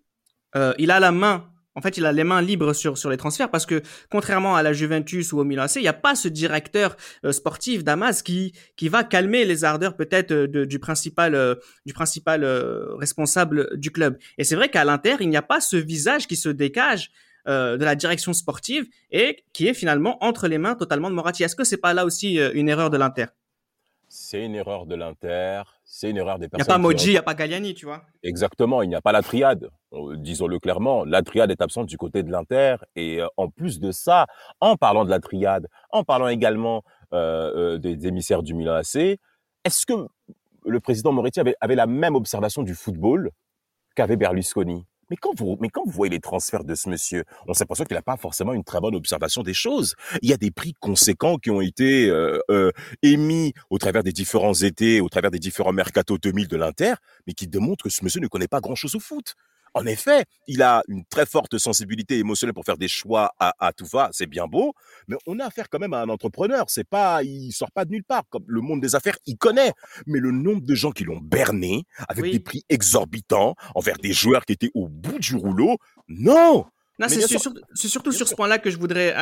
[0.54, 1.44] euh, il a la main
[1.78, 4.64] en fait, il a les mains libres sur, sur les transferts parce que contrairement à
[4.64, 8.22] la Juventus ou au Milan AC, il n'y a pas ce directeur euh, sportif Damas
[8.22, 11.54] qui, qui va calmer les ardeurs peut-être euh, du principal, euh,
[11.86, 12.44] du principal
[12.98, 14.18] responsable du club.
[14.38, 17.12] Et c'est vrai qu'à l'Inter, il n'y a pas ce visage qui se dégage
[17.46, 21.44] de la direction sportive et qui est finalement entre les mains totalement de Moratti.
[21.44, 23.26] Est-ce que c'est pas là aussi une erreur de l'Inter?
[24.09, 26.66] C'est une erreur de l'Inter c'est une erreur des personnes.
[26.66, 28.03] Il n'y a pas Moji, il n'y a pas Galliani, tu vois.
[28.23, 29.71] Exactement, il n'y a pas la triade.
[29.94, 32.77] Euh, disons-le clairement, la triade est absente du côté de l'Inter.
[32.94, 34.27] Et euh, en plus de ça,
[34.61, 39.18] en parlant de la triade, en parlant également euh, des émissaires du Milan AC,
[39.64, 39.94] est-ce que
[40.66, 43.31] le président Moretti avait, avait la même observation du football
[43.97, 44.85] qu'avait Berlusconi?
[45.11, 47.97] Mais quand vous, mais quand vous voyez les transferts de ce monsieur, on s'aperçoit qu'il
[47.97, 49.94] n'a pas forcément une très bonne observation des choses.
[50.23, 52.71] Il y a des prix conséquents qui ont été euh, euh,
[53.03, 56.94] émis au travers des différents étés, au travers des différents mercato 2000 de l'Inter,
[57.27, 59.35] mais qui démontrent que ce monsieur ne connaît pas grand-chose au foot.
[59.78, 63.72] En effet, il a une très forte sensibilité émotionnelle pour faire des choix à, à
[63.72, 64.74] tout va, c'est bien beau,
[65.06, 66.64] mais on a affaire quand même à un entrepreneur.
[66.68, 68.24] C'est pas, il sort pas de nulle part.
[68.28, 69.72] Comme le monde des affaires, il connaît.
[70.06, 74.44] Mais le nombre de gens qui l'ont berné avec des prix exorbitants envers des joueurs
[74.44, 75.76] qui étaient au bout du rouleau,
[76.08, 76.66] non.
[76.98, 79.14] Non, c'est surtout sur ce point-là que je voudrais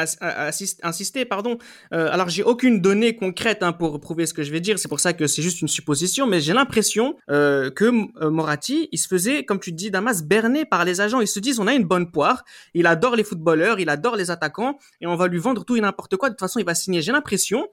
[0.83, 1.25] insister.
[1.25, 1.59] Pardon.
[1.93, 4.79] Euh, alors, j'ai aucune donnée concrète hein, pour prouver ce que je vais dire.
[4.79, 6.27] C'est pour ça que c'est juste une supposition.
[6.27, 10.65] Mais j'ai l'impression euh, que euh, Moratti, il se faisait, comme tu dis, Damas, berné
[10.65, 11.21] par les agents.
[11.21, 12.45] Ils se disent, on a une bonne poire.
[12.75, 15.81] Il adore les footballeurs, il adore les attaquants, et on va lui vendre tout et
[15.81, 16.31] n'importe quoi.
[16.31, 17.03] De toute façon, il va signer.
[17.03, 17.67] J'ai l'impression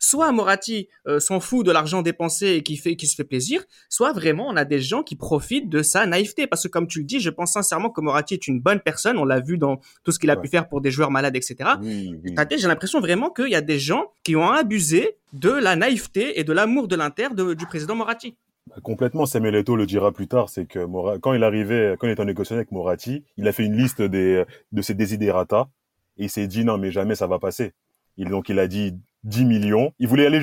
[0.00, 3.64] soit Moratti euh, s'en fout de l'argent dépensé et qui fait qui se fait plaisir,
[3.88, 6.98] soit vraiment on a des gens qui profitent de sa naïveté parce que comme tu
[6.98, 9.78] le dis, je pense sincèrement que Moratti est une bonne personne, on l'a vu dans
[10.02, 11.70] tout ce qu'il a pu faire pour des joueurs malades, etc.
[11.82, 16.44] J'ai l'impression vraiment qu'il y a des gens qui ont abusé de la naïveté et
[16.44, 18.36] de l'amour de l'Inter du président Moratti.
[18.66, 20.86] Bah, complètement, Samuel Eto'o le dira plus tard, c'est que
[21.18, 24.02] quand il arrivait, quand il était en négociation avec Moratti, il a fait une liste
[24.02, 25.68] des, de ses desiderata
[26.18, 27.72] et il s'est dit non mais jamais ça va passer.
[28.16, 29.92] Il, donc il a dit 10 millions.
[29.98, 30.40] Il voulait aller,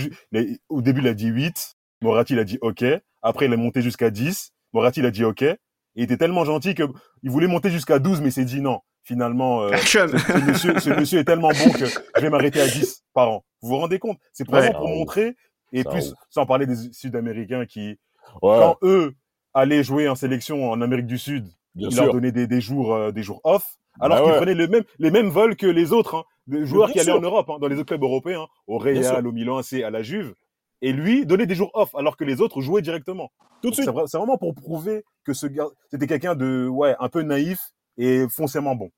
[0.69, 1.75] au début, il a dit 8.
[2.01, 2.83] Moratti, il a dit OK.
[3.21, 4.51] Après, il est monté jusqu'à 10.
[4.73, 5.41] Moratti, il a dit OK.
[5.41, 5.57] Et
[5.95, 6.83] il était tellement gentil que
[7.23, 8.81] il voulait monter jusqu'à 12, mais il s'est dit non.
[9.03, 13.03] Finalement, euh, ce, monsieur, ce monsieur est tellement bon que je vais m'arrêter à 10
[13.13, 13.45] par an.
[13.61, 14.17] Vous vous rendez compte?
[14.33, 15.35] C'est vraiment pour montrer.
[15.73, 17.97] Et plus, sans parler des Sud-Américains qui,
[18.41, 19.15] quand eux
[19.53, 23.11] allaient jouer en sélection en Amérique du Sud, ils leur donnaient des, des jours, euh,
[23.11, 26.15] des jours off alors bah qu'ils prenaient le même, les mêmes vols que les autres,
[26.15, 28.77] hein, des joueurs qui allaient en Europe, hein, dans les autres clubs européens, hein, au
[28.77, 30.33] Real, au Milan AC, à la Juve.
[30.81, 33.31] Et lui donnait des jours off, alors que les autres jouaient directement.
[33.61, 33.89] Tout de suite.
[34.05, 37.59] C'est vraiment pour prouver que ce gars, c'était quelqu'un de, ouais, un peu naïf
[37.97, 38.91] et foncièrement bon.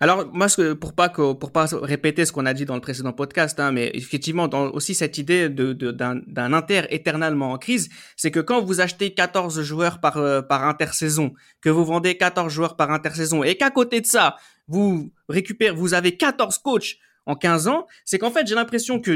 [0.00, 0.46] Alors moi,
[0.78, 3.72] pour pas que, pour pas répéter ce qu'on a dit dans le précédent podcast, hein,
[3.72, 8.60] mais effectivement, dans aussi cette idée de d'un Inter éternellement en crise, c'est que quand
[8.62, 13.42] vous achetez 14 joueurs par euh, par intersaison, que vous vendez 14 joueurs par intersaison,
[13.42, 14.36] et qu'à côté de ça,
[14.68, 19.12] vous récupérez, vous avez 14 coachs en 15 ans, c'est qu'en fait, j'ai l'impression que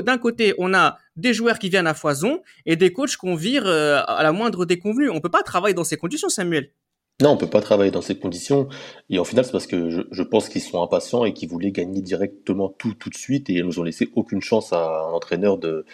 [0.00, 3.66] d'un côté, on a des joueurs qui viennent à foison et des coachs qu'on vire
[3.66, 5.08] euh, à la moindre déconvenue.
[5.10, 6.70] On peut pas travailler dans ces conditions, Samuel.
[7.22, 8.68] Non, on peut pas travailler dans ces conditions.
[9.08, 12.02] Et au final, c'est parce que je, pense qu'ils sont impatients et qu'ils voulaient gagner
[12.02, 15.56] directement tout tout de suite et ils nous ont laissé aucune chance à un entraîneur
[15.56, 15.84] de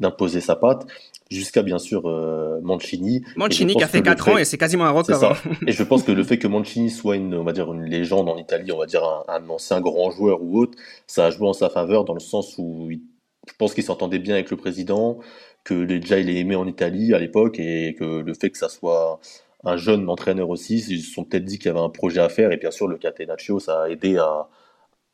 [0.00, 0.86] d'imposer sa patte
[1.30, 3.22] jusqu'à bien sûr euh, Mancini.
[3.36, 5.22] Mancini qui a fait 4 ans et c'est quasiment un record.
[5.22, 5.34] Hein.
[5.66, 8.28] et je pense que le fait que Mancini soit une, on va dire une légende
[8.30, 11.52] en Italie, on va dire un, ancien grand joueur ou autre, ça a joué en
[11.52, 15.18] sa faveur dans le sens où je pense qu'il s'entendait bien avec le président,
[15.64, 18.68] que déjà il est aimé en Italie à l'époque et que le fait que ça
[18.68, 19.20] soit
[19.64, 20.78] un jeune entraîneur aussi.
[20.88, 22.88] Ils se sont peut-être dit qu'il y avait un projet à faire et bien sûr
[22.88, 24.48] le Catenaccio ça a aidé à,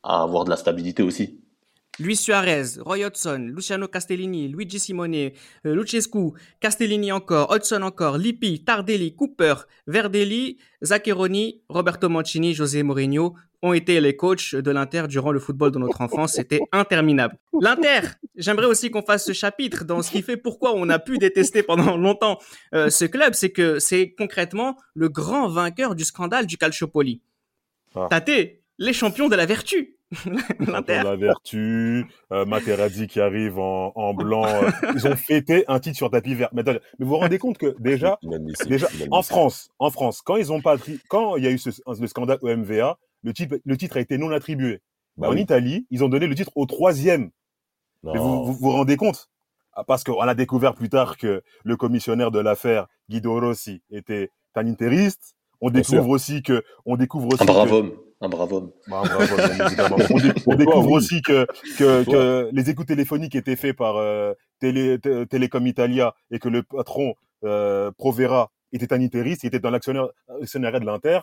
[0.03, 1.44] avoir de la stabilité aussi.
[2.01, 8.65] Luis Suarez, Roy Hodgson, Luciano Castellini, Luigi Simone, euh, Lucescu, Castellini encore, Hodgson encore, Lippi,
[8.65, 9.55] Tardelli, Cooper,
[9.87, 15.71] Verdelli, Zaccheroni, Roberto Mancini, José Mourinho, ont été les coachs de l'Inter durant le football
[15.71, 16.33] de notre enfance.
[16.33, 17.39] C'était interminable.
[17.61, 18.01] L'Inter,
[18.37, 21.63] j'aimerais aussi qu'on fasse ce chapitre dans ce qui fait pourquoi on a pu détester
[21.63, 22.39] pendant longtemps
[22.75, 23.33] euh, ce club.
[23.33, 27.23] C'est que c'est concrètement le grand vainqueur du scandale du Calciopoli.
[27.95, 28.09] Ah.
[28.11, 29.97] Tate, les champions de la vertu.
[30.61, 31.01] L'Inter.
[31.03, 34.45] la vertu, euh, Materazzi qui arrive en, en blanc.
[34.47, 36.51] euh, ils ont fêté un titre sur tapis vert.
[36.53, 38.19] Mais, vous vous rendez compte que déjà,
[38.69, 41.59] déjà en France, en France, quand ils ont pas tri- quand il y a eu
[41.59, 44.81] ce, le scandale au MVA, le titre, le titre a été non attribué.
[45.17, 45.41] Bah en oui.
[45.43, 47.31] Italie, ils ont donné le titre au troisième.
[48.03, 49.29] Mais vous, vous vous rendez compte?
[49.73, 54.31] Ah, Parce qu'on a découvert plus tard que le commissionnaire de l'affaire, Guido Rossi, était
[54.55, 55.35] un interiste.
[55.61, 57.93] On découvre aussi que, on découvre aussi Un brave que, homme.
[58.25, 58.71] Un brave homme.
[58.89, 59.97] Bah, bravo, bien évidemment.
[60.11, 61.47] on, dé- on découvre aussi que,
[61.79, 66.49] que, que les écoutes téléphoniques étaient faits par euh, Télé, Té- Télécom Italia et que
[66.49, 70.09] le patron euh, Provera était un interiste, il était dans l'actionnaire
[70.41, 71.21] actionnaire de l'Inter.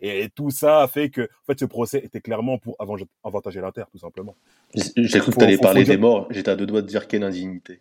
[0.00, 3.84] Et tout ça a fait que, en fait, ce procès était clairement pour avantager- l'Inter,
[3.90, 4.36] tout simplement.
[4.74, 6.26] J'ai cru que tu allais faut- parler faut dire- des morts.
[6.30, 7.80] J'étais à deux doigts de dire quelle indignité.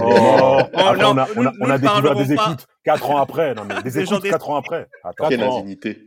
[0.00, 2.66] Oh, après, non, on a, on a, nous- on nous a ne découvert des écoutes
[2.84, 3.54] quatre ans après.
[3.54, 4.86] Non, mais des écoutes ans après.
[5.04, 5.98] Attends, Quelle indignité.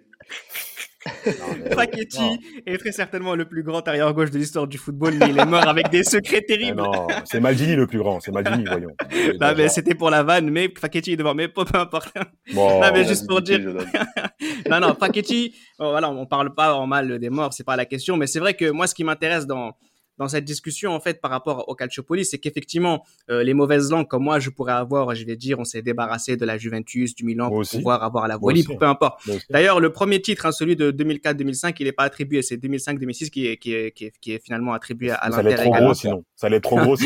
[1.76, 5.40] Paquetti est très certainement le plus grand arrière gauche de l'histoire du football, mais il
[5.40, 6.78] est mort avec des secrets terribles.
[6.78, 8.96] non, c'est Maldini le plus grand, c'est Maldini, voyons.
[9.40, 12.14] Non, mais c'était pour la vanne, mais Paquetti est devant, mais peu importe.
[12.54, 13.60] Bon, Non, mais juste pour dire-
[14.70, 17.86] non, non, Paquetti, bon, voilà, on parle pas en mal des morts, c'est pas la
[17.86, 19.74] question, mais c'est vrai que moi, ce qui m'intéresse dans
[20.20, 24.08] dans cette discussion en fait par rapport au Calciopoli, c'est qu'effectivement euh, les mauvaises langues
[24.08, 27.24] comme moi je pourrais avoir, je vais dire, on s'est débarrassé de la Juventus, du
[27.24, 27.78] Milan Moi pour aussi.
[27.78, 29.28] pouvoir avoir la voie libre, peu importe.
[29.50, 33.48] D'ailleurs, le premier titre, hein, celui de 2004-2005, il n'est pas attribué, c'est 2005-2006 qui
[33.48, 35.86] est, qui, est, qui, est, qui est finalement attribué à l'Inter également.
[35.86, 36.24] gros sinon.
[36.39, 36.95] Ça allait trop gros.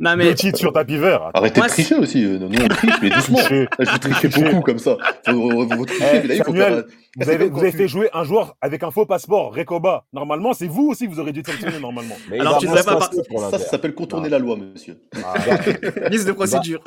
[0.00, 1.32] Non mais Deux titres sur tapis vert.
[1.34, 2.24] Arrêtez Moi, de tricher aussi.
[2.24, 3.38] euh, Nous, on triche, mais doucement.
[3.38, 3.66] tricher.
[3.76, 4.48] Là, je trichez Tricher.
[4.48, 4.96] beaucoup comme ça.
[5.26, 6.84] Faut, vous, vous trichez, Eh, mais là, il faut Samuel, faire-
[7.16, 10.04] Vous avez, vous fait jouer un joueur avec un faux passeport, Recoba.
[10.12, 12.14] Normalement, c'est vous aussi que vous aurez dû sanctionner normalement.
[12.30, 13.00] Mais Alors, tu rien pas
[13.50, 14.30] Ça, ça s'appelle contourner Non.
[14.30, 15.00] la loi, monsieur.
[15.24, 15.34] Ah,
[16.10, 16.80] liste de procédure.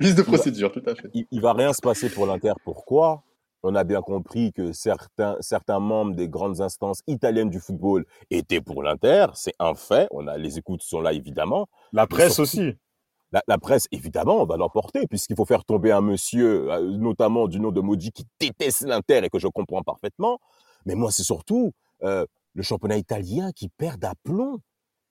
[0.00, 1.08] Liste de procédure, tout à fait.
[1.14, 2.54] il, il va rien se passer pour l'Inter.
[2.64, 3.22] Pourquoi?
[3.62, 8.60] On a bien compris que certains, certains membres des grandes instances italiennes du football étaient
[8.60, 9.26] pour l'Inter.
[9.34, 10.06] C'est un fait.
[10.12, 11.66] On a, les écoutes sont là, évidemment.
[11.92, 12.74] la presse surtout- aussi.
[13.30, 17.60] La, la presse, évidemment, va l'emporter, puisqu'il faut faire tomber un monsieur, euh, notamment du
[17.60, 20.38] nom de Maudit, qui déteste l'Inter et que je comprends parfaitement.
[20.86, 21.72] Mais moi, c'est surtout
[22.04, 24.60] euh, le championnat italien qui perd d'aplomb.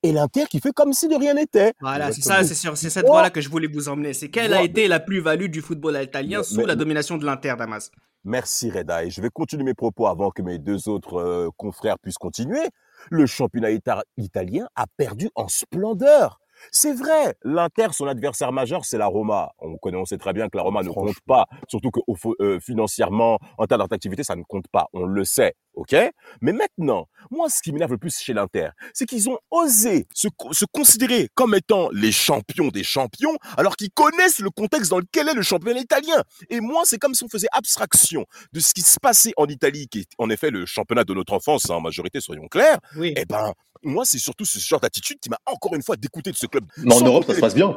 [0.04, 1.74] Et l'Inter qui fait comme si de rien n'était.
[1.82, 3.12] Voilà, c'est ça, c'est sur c'est cette Oh.
[3.14, 4.14] voie-là que je voulais vous emmener.
[4.14, 7.26] C'est quelle a été la plus-value du football italien Mais- sous mais- la domination de
[7.26, 7.90] l'Inter, Damas?
[8.24, 9.06] Merci Reda.
[9.06, 12.62] Et je vais continuer mes propos avant que mes deux autres euh, confrères puissent continuer.
[13.10, 16.40] Le championnat ita- italien a perdu en splendeur.
[16.72, 19.52] C'est vrai, l'Inter, son adversaire majeur, c'est la Roma.
[19.60, 22.00] On connaît, on sait très bien que la Roma ne compte pas, surtout que
[22.42, 24.88] euh, financièrement, en termes d'attractivité, ça ne compte pas.
[24.94, 25.96] On le sait, ok?
[26.42, 30.28] Mais maintenant, moi, ce qui m'énerve le plus chez l'Inter, c'est qu'ils ont osé se,
[30.52, 35.30] se considérer comme étant les champions des champions, alors qu'ils connaissent le contexte dans lequel
[35.30, 36.22] est le championnat italien.
[36.50, 39.88] Et moi, c'est comme si on faisait abstraction de ce qui se passait en Italie,
[39.88, 42.80] qui est en effet le championnat de notre enfance, hein, en majorité, soyons clairs.
[42.96, 43.14] Oui.
[43.16, 46.36] Eh ben, moi, c'est surtout ce genre d'attitude qui m'a encore une fois dégoûté de
[46.38, 46.66] ce club.
[46.78, 47.76] Mais en Sans Europe, ça se passe bien.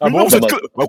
[0.00, 0.84] Ah Mais bon non, vous êtes bah, que- Bah,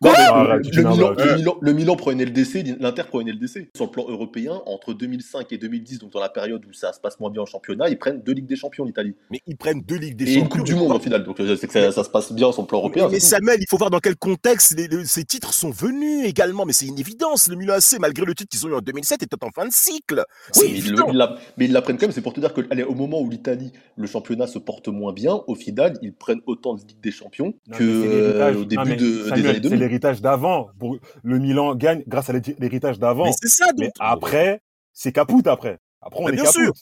[0.00, 3.02] quoi Non, mais Arrête, le, Milan, pas- le, Milan, le Milan prend une LDC, l'Inter
[3.08, 3.68] prend une LDC.
[3.76, 7.00] Sur le plan européen, entre 2005 et 2010, donc dans la période où ça se
[7.00, 9.14] passe moins bien en championnat, ils prennent deux Ligues des Champions, l'Italie.
[9.30, 10.42] Mais ils prennent deux Ligues des Et Champions.
[10.44, 11.24] une Coupe du Monde, au final.
[11.24, 13.06] Donc euh, c'est que ça, ça se passe bien sur le plan européen.
[13.06, 13.20] Mais, mais.
[13.20, 16.64] Samuel, il faut voir dans quel contexte les- les- ces titres sont venus également.
[16.64, 17.48] Mais c'est une évidence.
[17.48, 19.72] Le Milan AC, malgré le titre qu'ils ont eu en 2007, était en fin de
[19.72, 20.24] cycle.
[20.56, 21.06] Oui, mais ils, le- évident.
[21.10, 23.20] ils la- mais ils l'apprennent quand même, c'est pour te dire que allez, au moment
[23.20, 27.00] où l'Italie, le championnat se porte moins bien, au final, ils prennent autant de Ligue
[27.02, 28.56] des Champions l'héritage.
[28.56, 29.89] euh, début de- Samuel, des années C'est 2000.
[29.90, 30.68] L'héritage d'avant.
[30.78, 33.24] Pour- Le Milan gagne grâce à l'héri- l'héritage d'avant.
[33.24, 33.78] Mais c'est ça, donc.
[33.80, 34.60] Mais après,
[34.92, 35.78] c'est capoute après.
[36.00, 36.62] Après, on Mais est bien capoute.
[36.62, 36.72] sûr.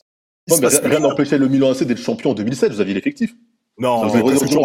[0.50, 3.34] Non, mais rien n'empêchait le Milan AC d'être champion en 2007, vous aviez l'effectif.
[3.80, 4.58] Non, de non, 2007.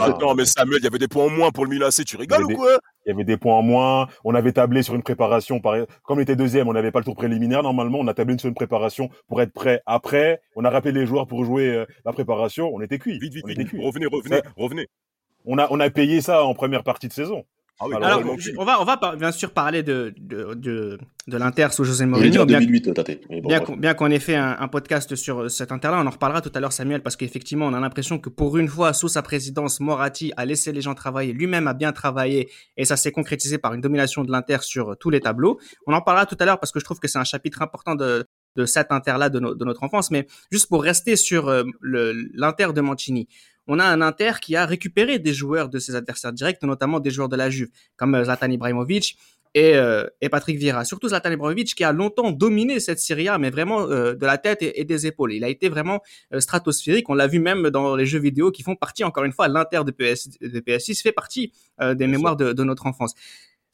[0.00, 2.04] Attends, mais Samuel, il y avait des points en moins pour le Milan AC.
[2.04, 2.78] Tu rigoles Il y ou avait quoi?
[3.04, 4.08] Il y avait des points en moins.
[4.24, 5.60] On avait tablé sur une préparation.
[5.60, 5.74] Par...
[6.02, 7.62] Comme on était deuxième, on n'avait pas le tour préliminaire.
[7.62, 9.80] Normalement, on a tablé sur une préparation pour être prêt.
[9.86, 12.68] Après, on a rappelé les joueurs pour jouer euh, la préparation.
[12.74, 13.16] On était cuit.
[13.20, 13.68] Vite, vite, on vite.
[13.68, 13.78] cuit.
[13.84, 14.86] Revenez, revenez, revenez.
[15.46, 17.44] On a, on a payé ça en première partie de saison.
[17.78, 20.98] Ah oui, Alors, Alors, on va, on va par- bien sûr parler de, de, de,
[21.26, 22.46] de l'Inter sous José Mourinho.
[22.46, 23.20] Bien, 2008, Tate.
[23.28, 23.66] Mais bon, bien bref.
[23.66, 26.40] qu'on bien qu'on ait fait un, un podcast sur euh, cet Inter-là, on en reparlera
[26.40, 29.20] tout à l'heure, Samuel, parce qu'effectivement, on a l'impression que pour une fois, sous sa
[29.20, 33.58] présidence, Moratti a laissé les gens travailler, lui-même a bien travaillé, et ça s'est concrétisé
[33.58, 35.60] par une domination de l'Inter sur euh, tous les tableaux.
[35.86, 37.94] On en parlera tout à l'heure parce que je trouve que c'est un chapitre important
[37.94, 38.24] de,
[38.56, 40.10] de cet Inter-là de, no- de notre enfance.
[40.10, 43.28] Mais juste pour rester sur euh, le- l'Inter de Mancini,
[43.66, 47.10] on a un Inter qui a récupéré des joueurs de ses adversaires directs, notamment des
[47.10, 49.16] joueurs de la Juve, comme euh, Zlatan Ibrahimovic
[49.54, 50.84] et, euh, et Patrick Vieira.
[50.84, 54.38] Surtout Zlatan Ibrahimovic qui a longtemps dominé cette Serie A, mais vraiment euh, de la
[54.38, 55.32] tête et, et des épaules.
[55.32, 56.00] Il a été vraiment
[56.34, 57.08] euh, stratosphérique.
[57.08, 59.82] On l'a vu même dans les jeux vidéo qui font partie, encore une fois, l'Inter
[59.84, 63.14] de, PS, de PS6 fait partie euh, des mémoires de, de notre enfance.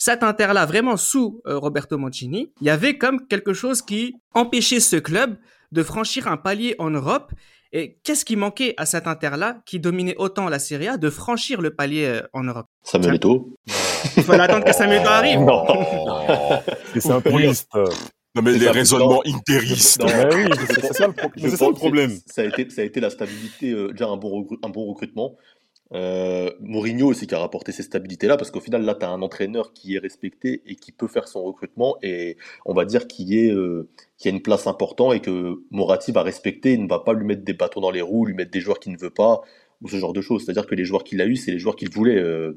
[0.05, 4.81] Cet Inter-là, vraiment sous euh, Roberto Mancini, il y avait comme quelque chose qui empêchait
[4.81, 5.37] ce club
[5.73, 7.33] de franchir un palier en Europe.
[7.75, 11.63] Et qu'est-ce qui manquait à cet Inter-là, qui dominait autant la Serie A, de franchir
[11.63, 12.67] le palier euh, en Europe?
[12.83, 13.57] Samuel Eto'o.
[14.19, 15.41] Il fallait attendre que Samuel Eto'o arrive.
[15.41, 15.65] Non.
[16.95, 17.71] C'est un touriste.
[18.35, 20.01] Non, mais les ça, raisonnements interistes.
[20.01, 20.07] Non.
[20.07, 22.19] Mais oui, c'est ça le, pro- ça le problème.
[22.27, 24.87] Ça a été, ça a été la stabilité, euh, déjà un bon, recru- un bon
[24.87, 25.37] recrutement.
[25.95, 29.21] Euh, Mourinho aussi qui a rapporté ces stabilités-là, parce qu'au final, là, tu as un
[29.21, 33.35] entraîneur qui est respecté et qui peut faire son recrutement, et on va dire qu'il
[33.35, 33.89] est, euh,
[34.25, 37.43] a une place importante et que Moratti va respecter, il ne va pas lui mettre
[37.45, 39.43] des bâtons dans les roues, lui mettre des joueurs qu'il ne veut pas,
[39.83, 40.45] ou ce genre de choses.
[40.45, 42.55] C'est-à-dire que les joueurs qu'il a eu, c'est les joueurs qu'il voulait, euh,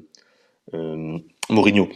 [1.50, 1.88] Mourinho.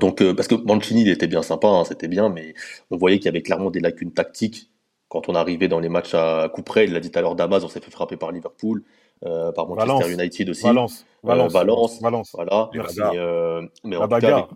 [0.00, 2.54] Donc, parce que Mancini, il était bien sympa, hein, c'était bien, mais
[2.90, 4.70] on voyait qu'il y avait clairement des lacunes tactiques
[5.08, 6.84] quand on arrivait dans les matchs à coup près.
[6.86, 8.82] Il l'a dit tout à l'heure, Damas, on s'est fait frapper par Liverpool,
[9.24, 10.08] euh, par Manchester Valence.
[10.08, 10.62] United aussi.
[10.64, 11.06] Valence.
[11.22, 11.52] Valence.
[11.52, 12.02] Valence.
[12.02, 12.30] Valence.
[12.34, 12.70] Voilà.
[12.72, 13.12] Mais, bagarre.
[13.16, 14.46] euh, mais en tout cas, avec,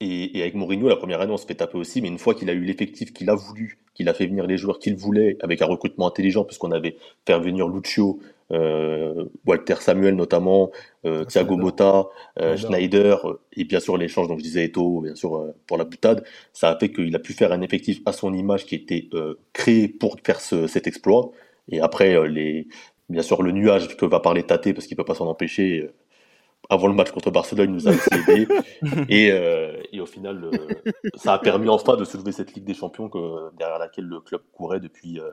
[0.00, 2.00] et, et avec Mourinho, la première année, on se fait taper aussi.
[2.02, 4.56] Mais une fois qu'il a eu l'effectif qu'il a voulu, qu'il a fait venir les
[4.56, 6.96] joueurs qu'il voulait, avec un recrutement intelligent, puisqu'on avait
[7.26, 8.18] fait venir Lucio,
[8.52, 10.70] euh, Walter Samuel notamment,
[11.06, 11.56] euh, Thiago.
[11.56, 12.06] Motta,
[12.38, 13.24] euh, Schneider.
[13.26, 16.24] Euh, et bien sûr l'échange, donc je disais Eto, bien sûr, euh, pour la boutade,
[16.52, 19.34] ça a fait qu'il a pu faire un effectif à son image qui était euh,
[19.52, 21.30] créé pour faire ce- cet exploit.
[21.70, 22.66] Et après, euh, les,
[23.08, 25.94] bien sûr, le nuage que va parler Tate, parce qu'il peut pas s'en empêcher, euh,
[26.70, 28.48] avant le match contre Barcelone, il nous a aidé.
[29.08, 32.74] Et, euh, et au final, euh, ça a permis enfin de soulever cette Ligue des
[32.74, 35.30] Champions que, derrière laquelle le club courait depuis euh,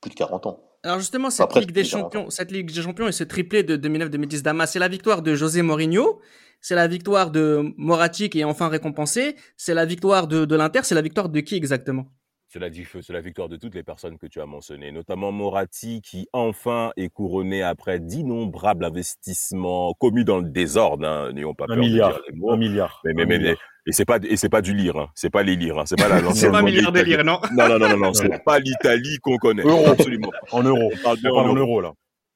[0.00, 0.60] plus de 40 ans.
[0.82, 3.76] Alors justement, cette Après, Ligue des Champions, cette Ligue des Champions et ce triplé de
[3.76, 6.20] 2009-2010 Damas, c'est la victoire de José Mourinho,
[6.60, 10.80] c'est la victoire de Moratti qui est enfin récompensé, c'est la victoire de, de l'Inter,
[10.82, 12.06] c'est la victoire de qui exactement?
[12.52, 15.30] C'est la, dif- c'est la victoire de toutes les personnes que tu as mentionnées, notamment
[15.30, 21.06] Moratti qui enfin est couronné après d'innombrables investissements commis dans le désordre.
[21.06, 22.10] Hein, N'ayons pas Un peur de milliard.
[22.10, 22.50] dire les mots.
[22.50, 23.00] Un milliard.
[23.04, 23.56] Mais, mais, Un mais, milliard.
[23.86, 25.10] et c'est pas et c'est pas du lire, hein.
[25.14, 25.84] c'est pas les lire, hein.
[25.86, 28.14] c'est pas la C'est pas milliard de lire, non Non non non non, non.
[28.14, 29.62] c'est pas l'Italie qu'on connaît.
[29.62, 29.86] Euro.
[29.86, 30.32] Absolument.
[30.50, 30.90] En euros.
[30.92, 31.92] On parle en euros, là.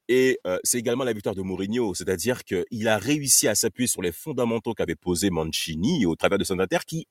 [0.09, 4.01] Et euh, c'est également la victoire de Mourinho, c'est-à-dire qu'il a réussi à s'appuyer sur
[4.03, 7.09] les fondamentaux qu'avait posé Mancini au travers de son Inter, qui,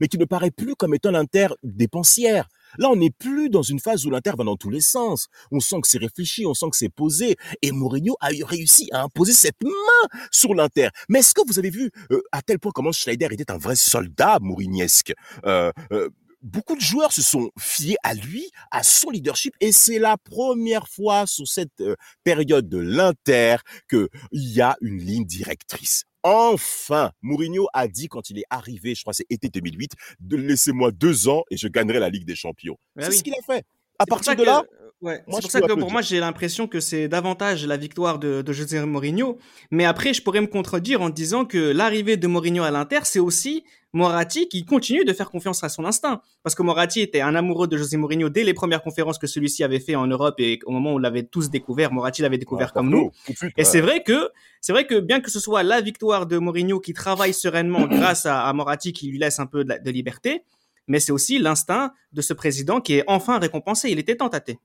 [0.00, 2.48] mais qui ne paraît plus comme étant l'Inter dépensière.
[2.78, 5.28] Là, on n'est plus dans une phase où l'Inter va dans tous les sens.
[5.50, 7.36] On sent que c'est réfléchi, on sent que c'est posé.
[7.62, 10.88] Et Mourinho a réussi à imposer cette main sur l'Inter.
[11.08, 13.76] Mais est-ce que vous avez vu euh, à tel point comment Schneider était un vrai
[13.76, 15.12] soldat mourignesque?
[15.44, 16.08] Euh, euh,
[16.46, 20.86] Beaucoup de joueurs se sont fiés à lui, à son leadership, et c'est la première
[20.86, 23.56] fois sur cette euh, période de l'Inter
[23.90, 26.04] qu'il y a une ligne directrice.
[26.28, 30.36] Enfin, Mourinho a dit quand il est arrivé, je crois que c'est été 2008, de
[30.36, 32.76] laissez-moi deux ans et je gagnerai la Ligue des Champions.
[32.98, 33.16] C'est oui.
[33.16, 33.64] ce qu'il a fait.
[34.00, 34.64] À partir de que- là,
[35.02, 38.18] ouais, c'est pour ça peux que pour moi j'ai l'impression que c'est davantage la victoire
[38.18, 39.38] de, de José Mourinho.
[39.70, 43.20] Mais après, je pourrais me contredire en disant que l'arrivée de Mourinho à l'Inter, c'est
[43.20, 43.62] aussi
[43.96, 46.20] Moratti qui continue de faire confiance à son instinct.
[46.42, 49.64] Parce que Moratti était un amoureux de José Mourinho dès les premières conférences que celui-ci
[49.64, 52.72] avait fait en Europe et au moment où on l'avait tous découvert, Moratti l'avait découvert
[52.72, 53.10] comme nous.
[53.24, 53.64] Suite, Et ouais.
[53.64, 54.28] c'est vrai que
[54.60, 58.26] c'est vrai que bien que ce soit la victoire de Mourinho qui travaille sereinement grâce
[58.26, 60.42] à, à Moratti qui lui laisse un peu de, la- de liberté,
[60.88, 63.90] mais c'est aussi l'instinct de ce président qui est enfin récompensé.
[63.90, 64.58] Il était temps tâté.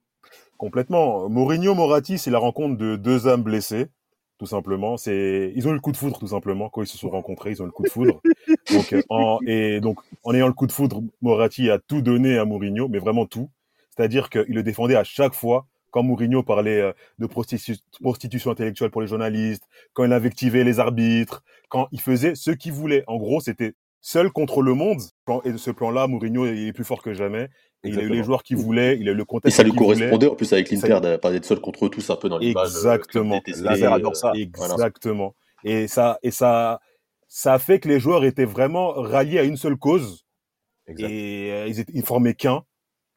[0.57, 1.27] Complètement.
[1.29, 3.87] Mourinho, Moratti, c'est la rencontre de deux âmes blessées,
[4.41, 4.97] tout simplement.
[4.97, 6.67] C'est, ils ont eu le coup de foudre, tout simplement.
[6.67, 8.19] Quand ils se sont rencontrés, ils ont eu le coup de foudre.
[8.73, 12.39] donc, euh, en, et donc, en ayant le coup de foudre, Moratti a tout donné
[12.39, 13.51] à Mourinho, mais vraiment tout.
[13.95, 15.67] C'est-à-dire qu'il le défendait à chaque fois.
[15.91, 20.79] Quand Mourinho parlait euh, de prostitu- prostitution intellectuelle pour les journalistes, quand il invectivait les
[20.79, 23.03] arbitres, quand il faisait ce qu'il voulait.
[23.05, 25.01] En gros, c'était seul contre le monde.
[25.45, 27.51] Et de ce plan-là, Mourinho il est plus fort que jamais.
[27.83, 29.63] Et il a eu les joueurs qu'il voulait, il a eu le Et contexte ça
[29.63, 29.95] lui voulait.
[29.95, 32.37] correspondait en plus avec Ça- l'Inter, de pas d'être seul contre tous un peu dans
[32.37, 32.67] l'image.
[32.67, 33.41] euh, Exactement.
[33.47, 34.33] L'Inter adore euh, ça.
[34.55, 34.73] voilà.
[34.75, 35.33] Exactement.
[35.63, 36.79] Et ça, et ça,
[37.27, 40.25] ça a fait que les joueurs étaient vraiment ralliés à une seule cause.
[40.87, 41.09] Exact.
[41.09, 42.63] Et euh, ils, étaient, ils formaient qu'un.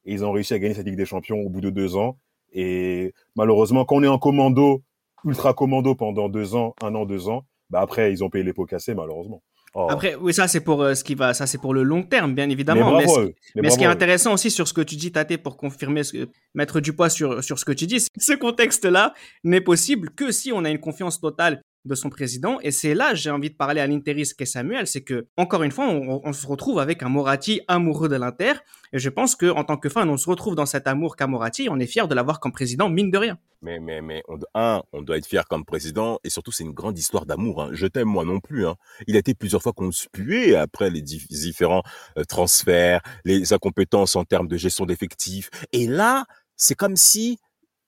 [0.06, 2.18] Et ils ont réussi à gagner cette Ligue des Champions au bout de deux ans.
[2.52, 4.82] Et malheureusement, quand on est en commando,
[5.24, 8.52] ultra commando pendant deux ans, un an, deux ans, bah après, ils ont payé les
[8.52, 9.42] pots cassés, malheureusement.
[9.76, 9.88] Oh.
[9.90, 12.32] Après, oui, ça c'est pour euh, ce qui va, ça c'est pour le long terme,
[12.34, 12.92] bien mais évidemment.
[12.92, 15.56] bravo Mais, ce- mais qui est intéressant aussi sur ce que tu dis, Tate, pour
[15.56, 20.10] confirmer, ce mettre du poids sur, sur ce que tu dis, ce contexte-là n'est possible
[20.10, 22.58] que si on a une confiance totale de son président.
[22.62, 25.70] Et c'est là, j'ai envie de parler à l'Interis qu'est Samuel, c'est que, encore une
[25.70, 28.54] fois, on, se retrouve avec un Moratti amoureux de l'Inter.
[28.92, 31.26] Et je pense que en tant que fan, on se retrouve dans cet amour qu'a
[31.26, 31.68] Moratti.
[31.70, 33.38] On est fier de l'avoir comme président, mine de rien.
[33.60, 36.72] Mais, mais, mais, on, un, on doit être fier comme président, et surtout, c'est une
[36.72, 37.62] grande histoire d'amour.
[37.62, 37.70] Hein.
[37.72, 38.66] Je t'aime, moi non plus.
[38.66, 38.76] Hein.
[39.06, 41.82] Il a été plusieurs fois conspué après les dif- différents
[42.18, 45.50] euh, transferts, les incompétences en termes de gestion d'effectifs.
[45.72, 46.24] Et là,
[46.56, 47.38] c'est comme si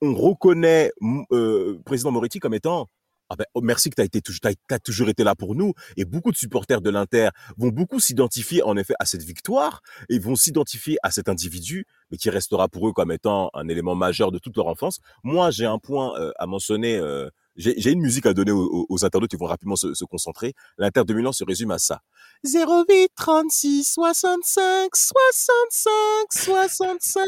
[0.03, 0.93] on reconnaît
[1.33, 2.89] euh, président Moretti comme étant
[3.29, 5.74] ah ben, oh, merci que tu as été toujours, as, toujours été là pour nous.
[5.97, 10.18] Et beaucoup de supporters de l'Inter vont beaucoup s'identifier en effet à cette victoire et
[10.18, 14.31] vont s'identifier à cet individu, mais qui restera pour eux comme étant un élément majeur
[14.33, 15.01] de toute leur enfance.
[15.24, 16.97] Moi, j'ai un point euh, à mentionner.
[16.97, 20.55] Euh, j'ai une musique à donner aux, aux, internautes, ils vont rapidement se, se concentrer.
[20.79, 22.03] L'Inter de Milan se résume à ça.
[22.45, 25.91] 08 36 65 65
[26.31, 27.23] 65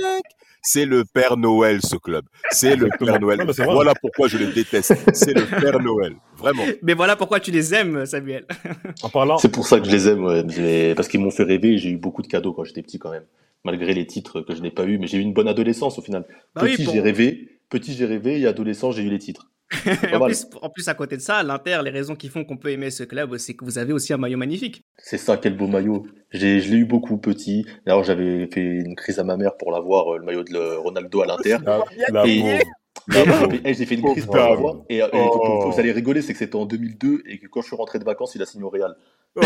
[0.63, 2.25] c'est le Père Noël, ce club.
[2.51, 3.41] C'est le Père Noël.
[3.65, 4.95] voilà pourquoi je les déteste.
[5.15, 6.17] C'est le Père Noël.
[6.37, 6.65] Vraiment.
[6.83, 8.45] Mais voilà pourquoi tu les aimes, Samuel.
[9.03, 9.39] En parlant.
[9.39, 10.95] C'est pour ça que je les aime, ouais.
[10.95, 13.25] parce qu'ils m'ont fait rêver j'ai eu beaucoup de cadeaux quand j'étais petit quand même.
[13.65, 16.03] Malgré les titres que je n'ai pas eu, mais j'ai eu une bonne adolescence au
[16.03, 16.27] final.
[16.55, 17.61] Bah petit, j'ai rêvé.
[17.69, 19.51] Petit, j'ai rêvé et adolescent, j'ai eu les titres.
[20.13, 22.71] En, plus, en, plus, à côté de ça, l'Inter, les raisons qui font qu'on peut
[22.71, 24.83] aimer ce club, c'est que vous avez aussi un maillot magnifique.
[24.97, 26.07] C'est ça, quel beau maillot.
[26.31, 27.67] Je l'ai eu beaucoup petit.
[27.87, 31.23] D'ailleurs, j'avais fait une crise à ma mère pour l'avoir, euh, le maillot de Ronaldo
[31.23, 31.59] à l'Inter.
[32.27, 32.61] et...
[33.09, 34.77] j'ai fait une crise pour l'avoir.
[34.89, 35.71] Et, et oh.
[35.71, 38.05] vous allez rigoler, c'est que c'était en 2002 et que quand je suis rentré de
[38.05, 38.97] vacances, il a signé au Real.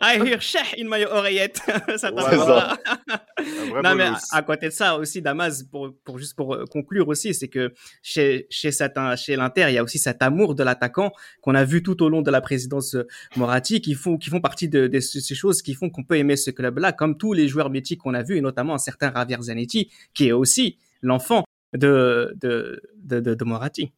[0.00, 1.60] I hear sheh in my oreillette.
[1.98, 7.06] ça non, mais à, côté de ça aussi, Damas, pour, pour juste pour euh, conclure
[7.08, 11.12] aussi, c'est que chez, chez, chez l'Inter, il y a aussi cet amour de l'attaquant
[11.42, 13.06] qu'on a vu tout au long de la présidence euh,
[13.36, 16.36] Moratti, qui font, qui font partie de, de ces choses qui font qu'on peut aimer
[16.36, 19.42] ce club-là, comme tous les joueurs mythiques qu'on a vus, et notamment un certain Javier
[19.42, 20.55] Zanetti, qui est aussi
[21.02, 23.92] l'enfant de, de, de, de, de Moratti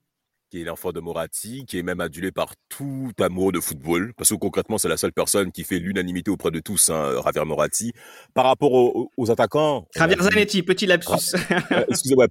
[0.51, 4.31] qui est l'enfant de Moratti, qui est même adulé par tout amour de football, parce
[4.31, 7.93] que concrètement, c'est la seule personne qui fait l'unanimité auprès de tous, hein, Javier Moratti.
[8.35, 9.87] Par rapport aux, attaquants...
[9.95, 11.35] Javier Zanetti, petit lapsus.
[11.71, 12.27] Euh, excusez-moi,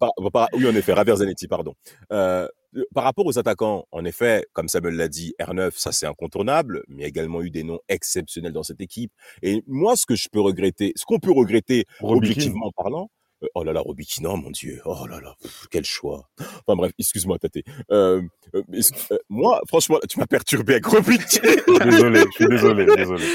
[0.54, 1.74] oui, en effet, Javier Zanetti, pardon.
[2.12, 2.48] Euh,
[2.94, 6.96] par rapport aux attaquants, en effet, comme Samuel l'a dit, R9, ça c'est incontournable, mais
[6.96, 9.12] il y a également eu des noms exceptionnels dans cette équipe.
[9.42, 13.10] Et moi, ce que je peux regretter, ce qu'on peut regretter, objectivement parlant,
[13.54, 14.82] oh là là, Robiquinan, mon Dieu.
[14.86, 15.36] Oh là là,
[15.70, 16.30] quel choix.
[16.40, 17.58] Enfin bref, excuse-moi, Tate.
[17.92, 18.22] Euh,
[18.56, 18.64] euh,
[19.12, 21.52] euh, moi, franchement, tu m'as perturbé avec Robiquinan.
[21.84, 23.26] désolé, je suis désolé, désolé.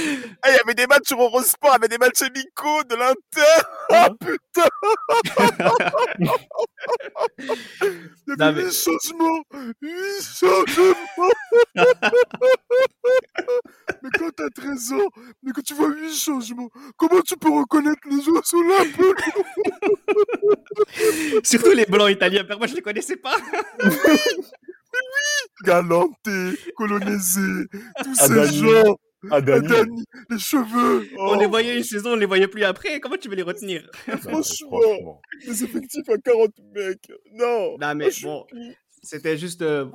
[0.43, 2.97] Ah, il y avait des matchs sur Eurosport, il y avait des matchs amicaux de
[2.97, 3.63] l'Inter.
[3.91, 4.69] Oh putain
[8.27, 9.43] Il y avait 8 changements
[9.81, 9.93] 8
[10.23, 11.29] changements
[14.03, 15.09] Mais quand t'as 13 ans,
[15.43, 18.85] mais que tu vois 8 changements, comment tu peux reconnaître les joueurs sur la
[21.45, 23.37] Surtout les blancs italiens, moi je les connaissais pas.
[23.85, 27.67] oui, oui, Galanté, Colonisé,
[28.03, 28.97] tous ces gens.
[29.31, 30.05] Adani.
[30.31, 31.07] les cheveux.
[31.17, 32.99] On les voyait une saison, on les voyait plus après.
[32.99, 33.89] Comment tu veux les retenir?
[34.21, 37.13] Franchement, les effectifs à 40 mecs.
[37.33, 37.79] Non.
[37.79, 38.45] Non mais bon,
[39.03, 39.87] c'était juste, euh,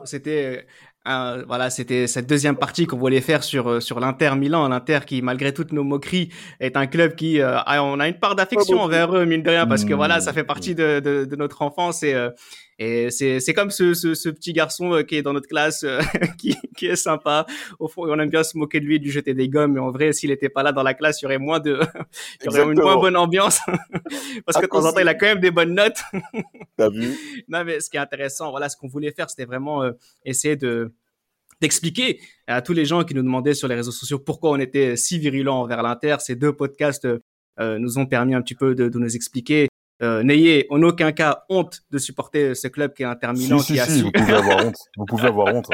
[1.08, 5.00] c'était voilà, c'était cette deuxième partie qu'on voulait faire sur euh, sur l'Inter Milan, l'Inter
[5.06, 6.30] qui malgré toutes nos moqueries
[6.60, 9.50] est un club qui euh, a, on a une part d'affection envers eux mine de
[9.50, 12.30] rien parce que voilà, ça fait partie de, de, de notre enfance et euh,
[12.80, 15.86] et c'est c'est comme ce, ce, ce petit garçon qui est dans notre classe
[16.38, 17.46] qui qui est sympa.
[17.80, 19.92] Au fond, on aime bien se moquer de lui, du jeter des gommes, mais en
[19.92, 21.80] vrai, s'il était pas là dans la classe, il y aurait moins de
[22.42, 23.60] il y aurait une moins bonne ambiance
[24.46, 26.02] parce que de temps en temps, il a quand même des bonnes notes.
[26.78, 27.16] T'as vu
[27.48, 29.84] Non mais ce qui est intéressant, voilà, ce qu'on voulait faire, c'était vraiment
[30.24, 30.94] essayer de
[31.62, 34.96] d'expliquer à tous les gens qui nous demandaient sur les réseaux sociaux pourquoi on était
[34.96, 36.18] si virulent envers l'Inter.
[36.20, 37.08] Ces deux podcasts
[37.60, 39.68] euh, nous ont permis un petit peu de, de nous expliquer
[40.04, 43.60] euh, n'ayez en aucun cas honte de supporter ce club qui est Inter Milan.
[43.60, 44.76] qui a si, vous pouvez avoir honte.
[44.96, 45.70] Vous pouvez avoir honte.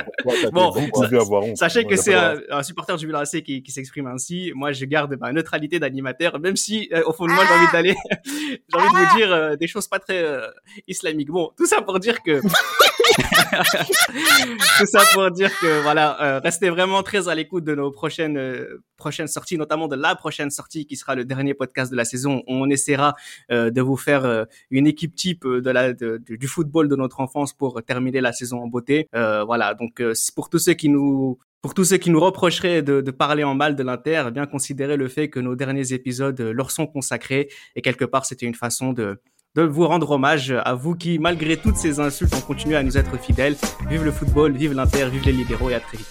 [0.52, 1.58] bon, vous pouvez avoir honte.
[1.58, 4.52] Sachez que c'est un, supporter du Milan AC qui, qui s'exprime ainsi.
[4.56, 7.72] Moi, je garde ma neutralité d'animateur, même si euh, au fond de moi, j'ai envie
[7.72, 10.48] d'aller, j'ai envie de vous dire euh, des choses pas très euh,
[10.88, 11.30] islamiques.
[11.30, 12.42] Bon, tout ça pour dire que,
[14.80, 18.66] tout ça pour dire que voilà, restez vraiment très à l'écoute de nos prochaines
[18.98, 22.44] prochaines sorties, notamment de la prochaine sortie qui sera le dernier podcast de la saison.
[22.48, 23.16] On essaiera
[23.50, 27.82] de vous faire euh, une équipe type de la du football de notre enfance pour
[27.84, 29.08] terminer la saison en beauté.
[29.16, 32.82] Euh, voilà, donc euh, pour tous ceux qui nous pour tous ceux qui nous reprocheraient
[32.82, 35.94] de, de parler en mal de l'Inter, eh bien considérer le fait que nos derniers
[35.94, 39.22] épisodes leur sont consacrés et quelque part c'était une façon de
[39.56, 42.98] de vous rendre hommage à vous qui, malgré toutes ces insultes, ont continué à nous
[42.98, 43.56] être fidèles.
[43.88, 46.08] Vive le football, vive l'Inter, vive les libéraux et à très vite.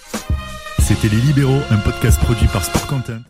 [0.79, 3.23] C'était Les Libéraux, un podcast produit par Sport Content.